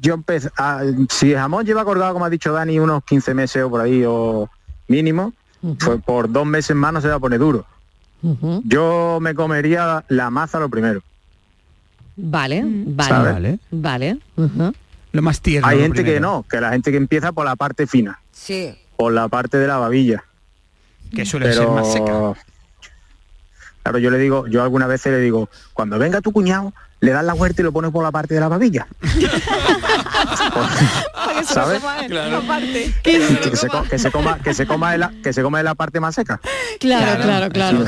[0.01, 3.63] yo empez, ah, si el jamón lleva colgado, como ha dicho Dani, unos 15 meses
[3.65, 4.49] o por ahí, o
[4.89, 5.35] mínimo,
[5.85, 7.67] pues por dos meses más no se va a poner duro.
[8.65, 11.03] Yo me comería la masa lo primero.
[12.17, 13.09] Vale, vale.
[13.09, 13.33] ¿Sabes?
[13.33, 13.59] Vale.
[13.71, 14.19] Vale.
[15.13, 15.67] Lo más tierno.
[15.69, 18.75] Hay gente que no, que la gente que empieza por la parte fina, Sí.
[19.03, 20.23] Por la parte de la babilla.
[21.13, 22.35] Que suele Pero, ser más seca.
[23.83, 26.73] claro, yo le digo, yo algunas veces le digo, cuando venga tu cuñado,
[27.03, 28.87] le das la huerta y lo pones por la parte de la babilla.
[31.45, 31.83] ¿Sabes?
[33.03, 36.15] Que se, coma, que se coma de la, que se coma de la parte más
[36.15, 36.41] seca.
[36.81, 37.85] Claro, claro, claro.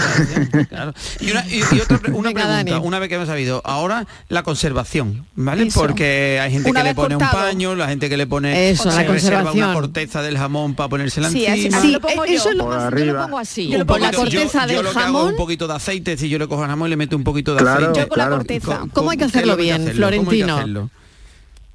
[0.68, 0.92] Claro.
[1.20, 2.72] Y, una, y- y otra una Venga, pregunta, Dani.
[2.72, 5.64] una vez que hemos sabido, ahora la conservación, ¿vale?
[5.68, 5.80] Eso.
[5.80, 8.84] Porque hay gente Una que le pone un paño, la gente que le pone Eso,
[8.84, 9.64] se la reserva conservación.
[9.64, 11.78] una corteza del jamón para ponérsela Sí, encima.
[11.78, 12.50] así Sí, lo pongo eso yo.
[12.50, 13.22] es lo Por más, yo lo arriba.
[13.24, 13.68] pongo así.
[13.68, 14.36] Yo lo Por la pongo así.
[14.36, 15.28] corteza yo, yo del lo que hago es jamón.
[15.28, 17.54] un poquito de aceite, si yo le cojo el jamón y le meto un poquito
[17.54, 18.00] de Claro, aceite.
[18.00, 18.36] Yo con la claro.
[18.36, 18.80] corteza.
[19.04, 20.56] ¿Cómo hay que ¿qué es hacerlo bien, Florentino?
[20.56, 20.90] hacerlo?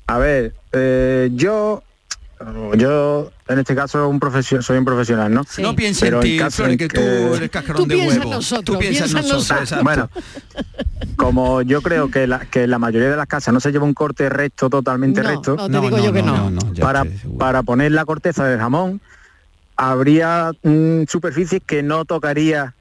[0.07, 1.83] A ver, eh, yo
[2.77, 5.43] yo en este caso un profesio- soy un profesional, ¿no?
[5.43, 5.61] Sí.
[5.61, 8.31] No pienses Pero en ti, caso en que que- tú eres cascarón Tú de huevo.
[8.31, 9.83] nosotros, tú piensas en nosotros.
[9.83, 10.09] Bueno,
[11.17, 13.93] como yo creo que la, que la mayoría de las casas no se lleva un
[13.93, 16.51] corte recto, totalmente No, recto, no, te digo yo que no.
[16.79, 17.05] para,
[17.37, 19.01] para poner la corteza del jamón,
[19.75, 22.73] habría mm, superficies que no tocaría,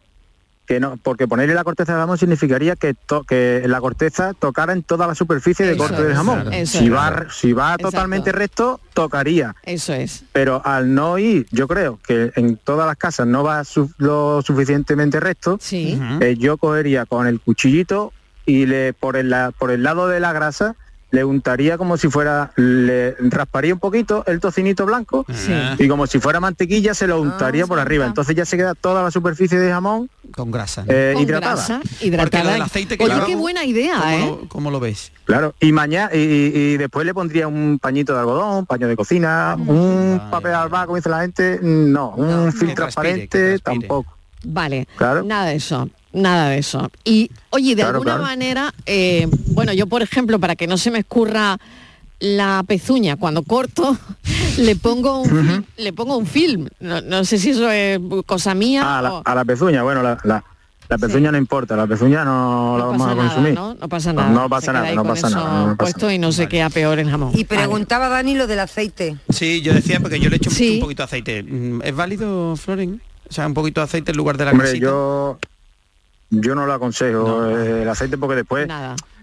[0.68, 4.74] que no, porque ponerle la corteza del jamón significaría que, to- que la corteza tocara
[4.74, 6.52] en toda la superficie de corte del jamón.
[6.52, 7.90] Eso Si va, si va Exacto.
[7.90, 9.56] totalmente recto, tocaría.
[9.64, 10.24] Eso es.
[10.32, 14.42] Pero al no ir, yo creo que en todas las casas no va su- lo
[14.42, 15.98] suficientemente recto, Sí.
[16.20, 18.12] Eh, yo cogería con el cuchillito
[18.44, 20.76] y le por el, por el lado de la grasa
[21.10, 25.52] le untaría como si fuera, le rasparía un poquito el tocinito blanco Sí.
[25.78, 28.04] y como si fuera mantequilla se lo untaría por arriba.
[28.06, 30.84] Entonces ya se queda toda la superficie de jamón Con grasa.
[30.84, 30.92] ¿no?
[30.92, 31.54] eh, Con hidratada.
[31.54, 32.52] grasa, hidratada.
[32.52, 34.26] del aceite que Oye, qué buena idea, ¿Cómo, ¿eh?
[34.42, 35.12] lo, cómo lo ves?
[35.24, 38.96] Claro, y mañana y, y después le pondría un pañito de algodón, un paño de
[38.96, 43.58] cocina, un papel alba, como dice la gente, no, un No, film transpire, transparente, transpire.
[43.60, 44.14] tampoco.
[44.44, 45.24] Vale, Claro.
[45.24, 46.90] nada de eso, nada de eso.
[47.04, 48.22] Y oye, de Claro, alguna claro.
[48.24, 51.58] manera, eh, bueno, yo por ejemplo, para que no se me escurra
[52.20, 53.96] la pezuña cuando corto,
[54.58, 56.68] le pongo un, fil- le pongo un film.
[56.80, 60.02] No, no sé si eso es cosa mía a, la, o- a la pezuña, bueno,
[60.02, 60.42] la, la,
[60.88, 63.54] La pezuña no importa, la pezuña no, la No vamos pasa a nada, consumir.
[63.54, 63.74] ¿no?
[63.74, 64.30] No pasa nada.
[64.30, 65.44] No pasa nada, no pasa nada.
[65.44, 67.30] no pasa puesto y no se queda peor el jamón.
[67.34, 69.16] Y preguntaba Dani lo del aceite.
[69.28, 70.74] Sí, yo decía porque yo le echo Sí.
[70.76, 71.42] un poquito de aceite.
[71.44, 73.00] Mm, ¿Es válido, Floren?
[73.28, 75.38] O sea, un poquito de aceite en lugar de la Hombre, yo
[76.30, 78.68] yo no lo aconsejo eh, el aceite porque después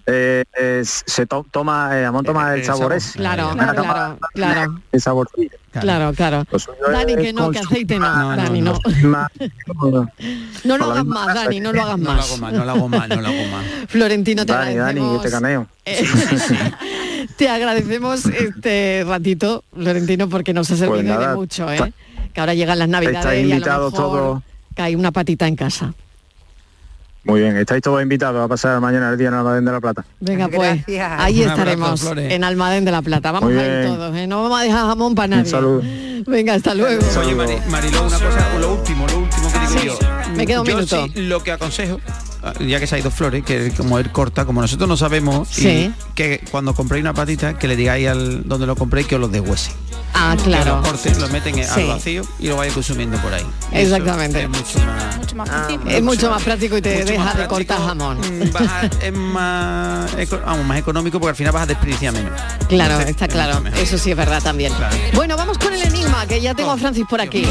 [0.07, 2.93] eh, eh, se to- toma, el jamón toma el, el sabor sabor.
[2.93, 3.17] ese.
[3.17, 4.81] Claro, Toma claro, claro.
[4.91, 5.49] El saborcillo.
[5.71, 6.43] Claro, claro.
[6.91, 8.79] Dani, que no, que aceite no, Dani, no.
[10.63, 12.25] No lo hagas más, Dani, no lo hagas No lo más.
[12.29, 13.65] hago más, no lo hago más, no lo hago más.
[13.89, 15.21] Florentino, te Dani, Dani, agradecemos.
[15.21, 15.67] que te caneo.
[15.85, 16.05] eh,
[17.37, 21.93] te agradecemos este ratito, Florentino, porque nos ha servido Pues nada, de mucho, ¿eh?
[22.33, 24.43] Que ahora llegan las navidades y a lo invitados mejor todos.
[24.75, 25.93] cae una patita en casa.
[27.25, 30.05] Muy bien, estáis todos invitados a pasar mañana el día en Almadén de la Plata.
[30.19, 30.83] Venga, pues
[31.17, 32.31] ahí Un estaremos Flores.
[32.31, 33.31] en Almadén de la Plata.
[33.31, 33.95] Vamos Muy a ir bien.
[33.95, 34.27] todos, ¿eh?
[34.27, 35.43] No vamos a dejar jamón para nadie.
[35.43, 35.81] Un saludo.
[36.27, 37.03] Venga, hasta luego.
[37.19, 40.07] Oye, Mari- Mariló, una cosa, lo último, lo último que digo yo.
[40.35, 41.07] me queda un Yo minuto.
[41.13, 42.13] sí, lo que aconsejo, ah,
[42.59, 45.61] ya que se ha ido Flores, que como él corta, como nosotros no sabemos, y
[45.61, 45.93] Sí.
[46.15, 49.27] que cuando compréis una patita, que le digáis al donde lo compréis que os lo
[49.27, 49.71] deshuese.
[50.13, 50.77] Ah, Que claro.
[50.77, 51.61] lo corten, lo meten Sí.
[51.81, 53.43] al vacío y lo vais consumiendo por ahí.
[53.71, 54.43] Y eso Exactamente.
[54.43, 54.79] Es mucho
[55.35, 55.49] más,
[55.87, 58.17] Es mucho más práctico y te mucho deja más de cortar jamón.
[58.19, 58.63] Mm, vas
[59.01, 60.11] es más,
[60.45, 62.31] vamos, más económico porque al final vas a desperdiciar menos.
[62.69, 63.61] Claro, Entonces, está es claro.
[63.61, 63.75] mucho.
[63.75, 64.71] Eso sí es verdad también.
[65.13, 67.45] Bueno, vamos con el enigma, que ya tengo a Francis por aquí.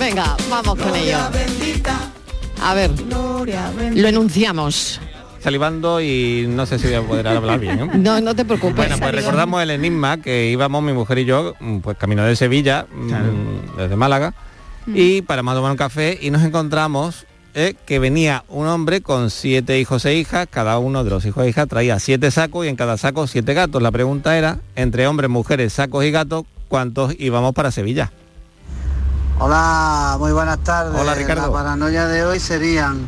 [0.00, 1.18] Venga, vamos con ello.
[2.62, 2.90] A ver,
[3.94, 5.00] lo enunciamos.
[5.40, 7.78] salivando y no sé si voy a poder hablar bien.
[7.80, 7.90] ¿eh?
[7.98, 8.76] No, no te preocupes.
[8.76, 12.34] Bueno, pues recordamos el enigma que íbamos mi mujer y yo, mm, pues camino de
[12.34, 14.34] Sevilla, mm, desde Málaga,
[14.86, 19.30] y paramos a tomar un café y nos encontramos eh, que venía un hombre con
[19.30, 22.68] siete hijos e hijas, cada uno de los hijos e hijas traía siete sacos y
[22.68, 23.80] en cada saco siete gatos.
[23.80, 28.12] La pregunta era, entre hombres, mujeres, sacos y gatos, ¿cuántos íbamos para Sevilla?
[29.38, 30.98] Hola, muy buenas tardes.
[30.98, 31.46] Hola, Ricardo.
[31.48, 33.06] La paranoia de hoy serían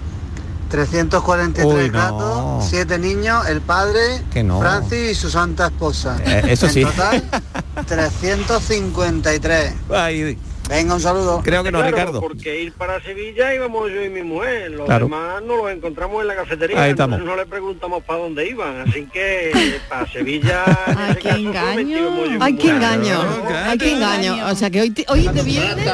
[0.70, 1.98] 343 Uy, no.
[1.98, 4.60] gatos, 7 niños, el padre, Que no.
[4.60, 6.18] Francis y su santa esposa.
[6.24, 6.82] Eh, eso en sí.
[6.82, 7.24] total,
[7.86, 9.72] 353.
[9.90, 11.40] Ay, Venga, un saludo.
[11.42, 12.20] Creo que no, Claro, Ricardo.
[12.20, 15.06] Porque ir para Sevilla íbamos yo y mi mujer, los Claro.
[15.06, 17.20] demás no los encontramos en la cafetería, Ahí estamos.
[17.20, 22.18] no le preguntamos para dónde iban, así que para Sevilla en ese caso solamente íbamos
[22.18, 23.18] yo y mi Ay, qué engaño.
[23.66, 24.46] Ay, qué engaño.
[24.46, 25.88] O sea que hoy, te- hoy de viernes.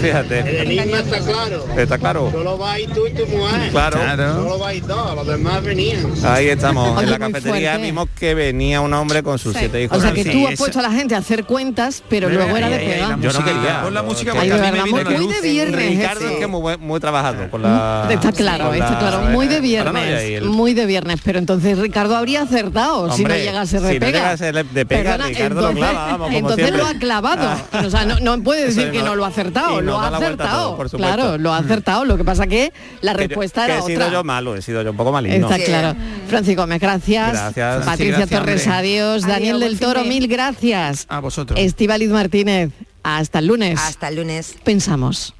[0.00, 0.38] Fíjate.
[0.40, 1.64] El enigma está claro.
[1.76, 2.30] Está claro.
[2.32, 3.70] Solo vais tú y tu mujer.
[3.70, 3.98] Claro.
[3.98, 4.34] Claro.
[4.34, 6.12] Solo vais dos, los demás venían.
[6.24, 7.86] Ahí estamos, Oye, en la cafetería fuerte.
[7.86, 9.98] vimos que venía un hombre con sus siete hijos.
[9.98, 12.28] O sea que Sí, tú has esa- puesto a la gente a hacer cuentas, pero
[12.28, 13.18] luego era de Ahí, ahí, pega.
[13.20, 14.11] Yo no quería.
[14.14, 15.42] Pon la música Ay, porque de a mí me verdad, viene muy, la muy luz.
[15.42, 15.88] de viernes.
[15.90, 16.32] Ricardo ese.
[16.34, 16.46] es que
[16.78, 18.08] muy, trabajado con la...
[18.10, 21.78] Está claro, con está la- claro, muy de viernes, el- muy de viernes, pero entonces
[21.78, 24.18] Ricardo habría acertado si no llegase de si no pega.
[24.18, 26.82] llegase de pega, Perdona, Ricardo lo entonces, clava, vamos, como entonces siempre.
[26.82, 27.56] lo ha clavado.
[27.86, 30.76] O sea, no, no puede decir que no- lo ha acertado, lo ha acertado.
[30.76, 32.04] todo, claro, lo ha acertado.
[32.04, 34.12] Lo que pasa que la que yo- respuesta que era he sido otra.
[34.12, 35.50] yo malo, he sido yo un poco maligno.
[35.50, 35.96] Está claro.
[36.28, 37.32] Francis Gómez, gracias.
[37.32, 37.84] Gracias.
[37.84, 39.22] Patricia Torres, adiós.
[39.26, 41.06] Daniel del Toro, mil gracias.
[41.08, 41.58] A vosotros.
[41.58, 42.70] Estivaliz Martínez,
[43.02, 43.80] hasta el lunes.
[43.80, 44.56] Hasta el lunes.
[44.64, 45.34] Pensamos.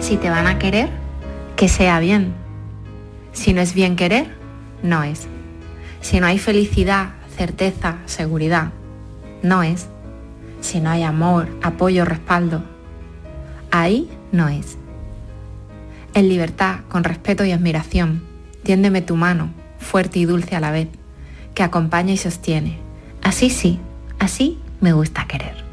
[0.00, 0.88] Si te van a querer,
[1.56, 2.34] que sea bien.
[3.32, 4.34] Si no es bien querer,
[4.82, 5.28] no es.
[6.00, 8.72] Si no hay felicidad, certeza, seguridad,
[9.42, 9.86] no es.
[10.60, 12.62] Si no hay amor, apoyo, respaldo,
[13.70, 14.76] ahí no es.
[16.12, 18.22] En libertad, con respeto y admiración,
[18.62, 19.50] tiéndeme tu mano,
[19.80, 20.88] fuerte y dulce a la vez,
[21.54, 22.78] que acompaña y sostiene.
[23.22, 23.80] Así sí,
[24.18, 25.64] así me gusta querer.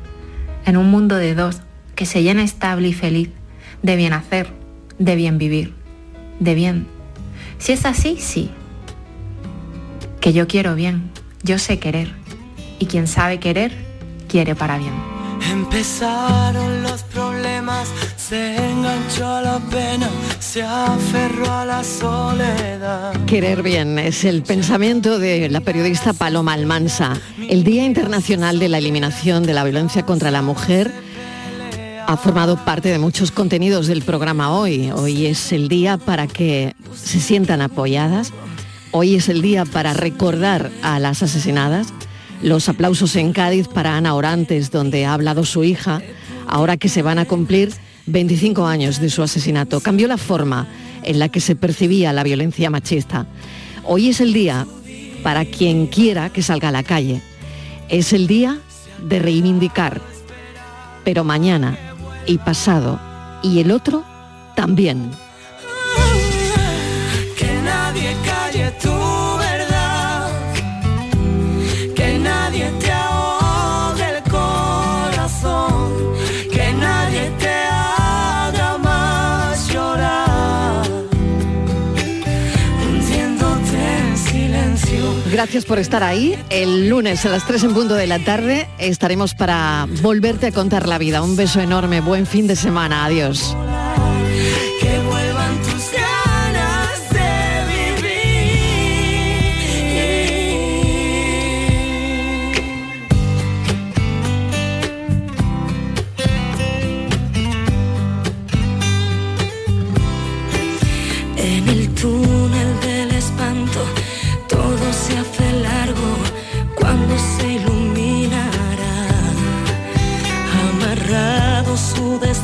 [0.66, 1.62] En un mundo de dos,
[1.96, 3.30] que se llena estable y feliz,
[3.84, 4.52] de bien hacer,
[4.98, 5.74] de bien vivir,
[6.40, 6.88] de bien.
[7.60, 8.52] Si es así, sí.
[10.20, 11.12] Que yo quiero bien,
[11.44, 12.14] yo sé querer.
[12.80, 13.74] Y quien sabe querer,
[14.28, 14.94] quiere para bien.
[15.52, 17.88] Empezaron los problemas,
[18.18, 20.10] se enganchó la pena,
[20.48, 23.26] se aferró a la soledad.
[23.26, 27.20] Querer bien es el pensamiento de la periodista Paloma Almansa.
[27.50, 30.94] El Día Internacional de la Eliminación de la Violencia contra la Mujer
[32.06, 34.90] ha formado parte de muchos contenidos del programa hoy.
[34.92, 38.32] Hoy es el día para que se sientan apoyadas.
[38.92, 41.88] Hoy es el día para recordar a las asesinadas.
[42.42, 46.02] Los aplausos en Cádiz para Ana Orantes, donde ha hablado su hija,
[46.48, 47.74] ahora que se van a cumplir
[48.08, 49.80] 25 años de su asesinato.
[49.82, 50.68] Cambió la forma
[51.04, 53.28] en la que se percibía la violencia machista.
[53.84, 54.66] Hoy es el día
[55.24, 57.22] para quien quiera que salga a la calle.
[57.90, 58.60] Es el día
[59.04, 60.02] de reivindicar.
[61.04, 61.78] Pero mañana
[62.26, 63.00] y pasado
[63.44, 64.04] y el otro
[64.56, 65.12] también.
[85.38, 86.36] Gracias por estar ahí.
[86.50, 90.88] El lunes a las 3 en punto de la tarde estaremos para volverte a contar
[90.88, 91.22] la vida.
[91.22, 93.06] Un beso enorme, buen fin de semana.
[93.06, 93.56] Adiós.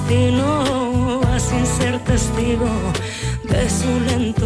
[0.03, 2.67] Destino sin ser testigo
[3.43, 4.42] de su lento.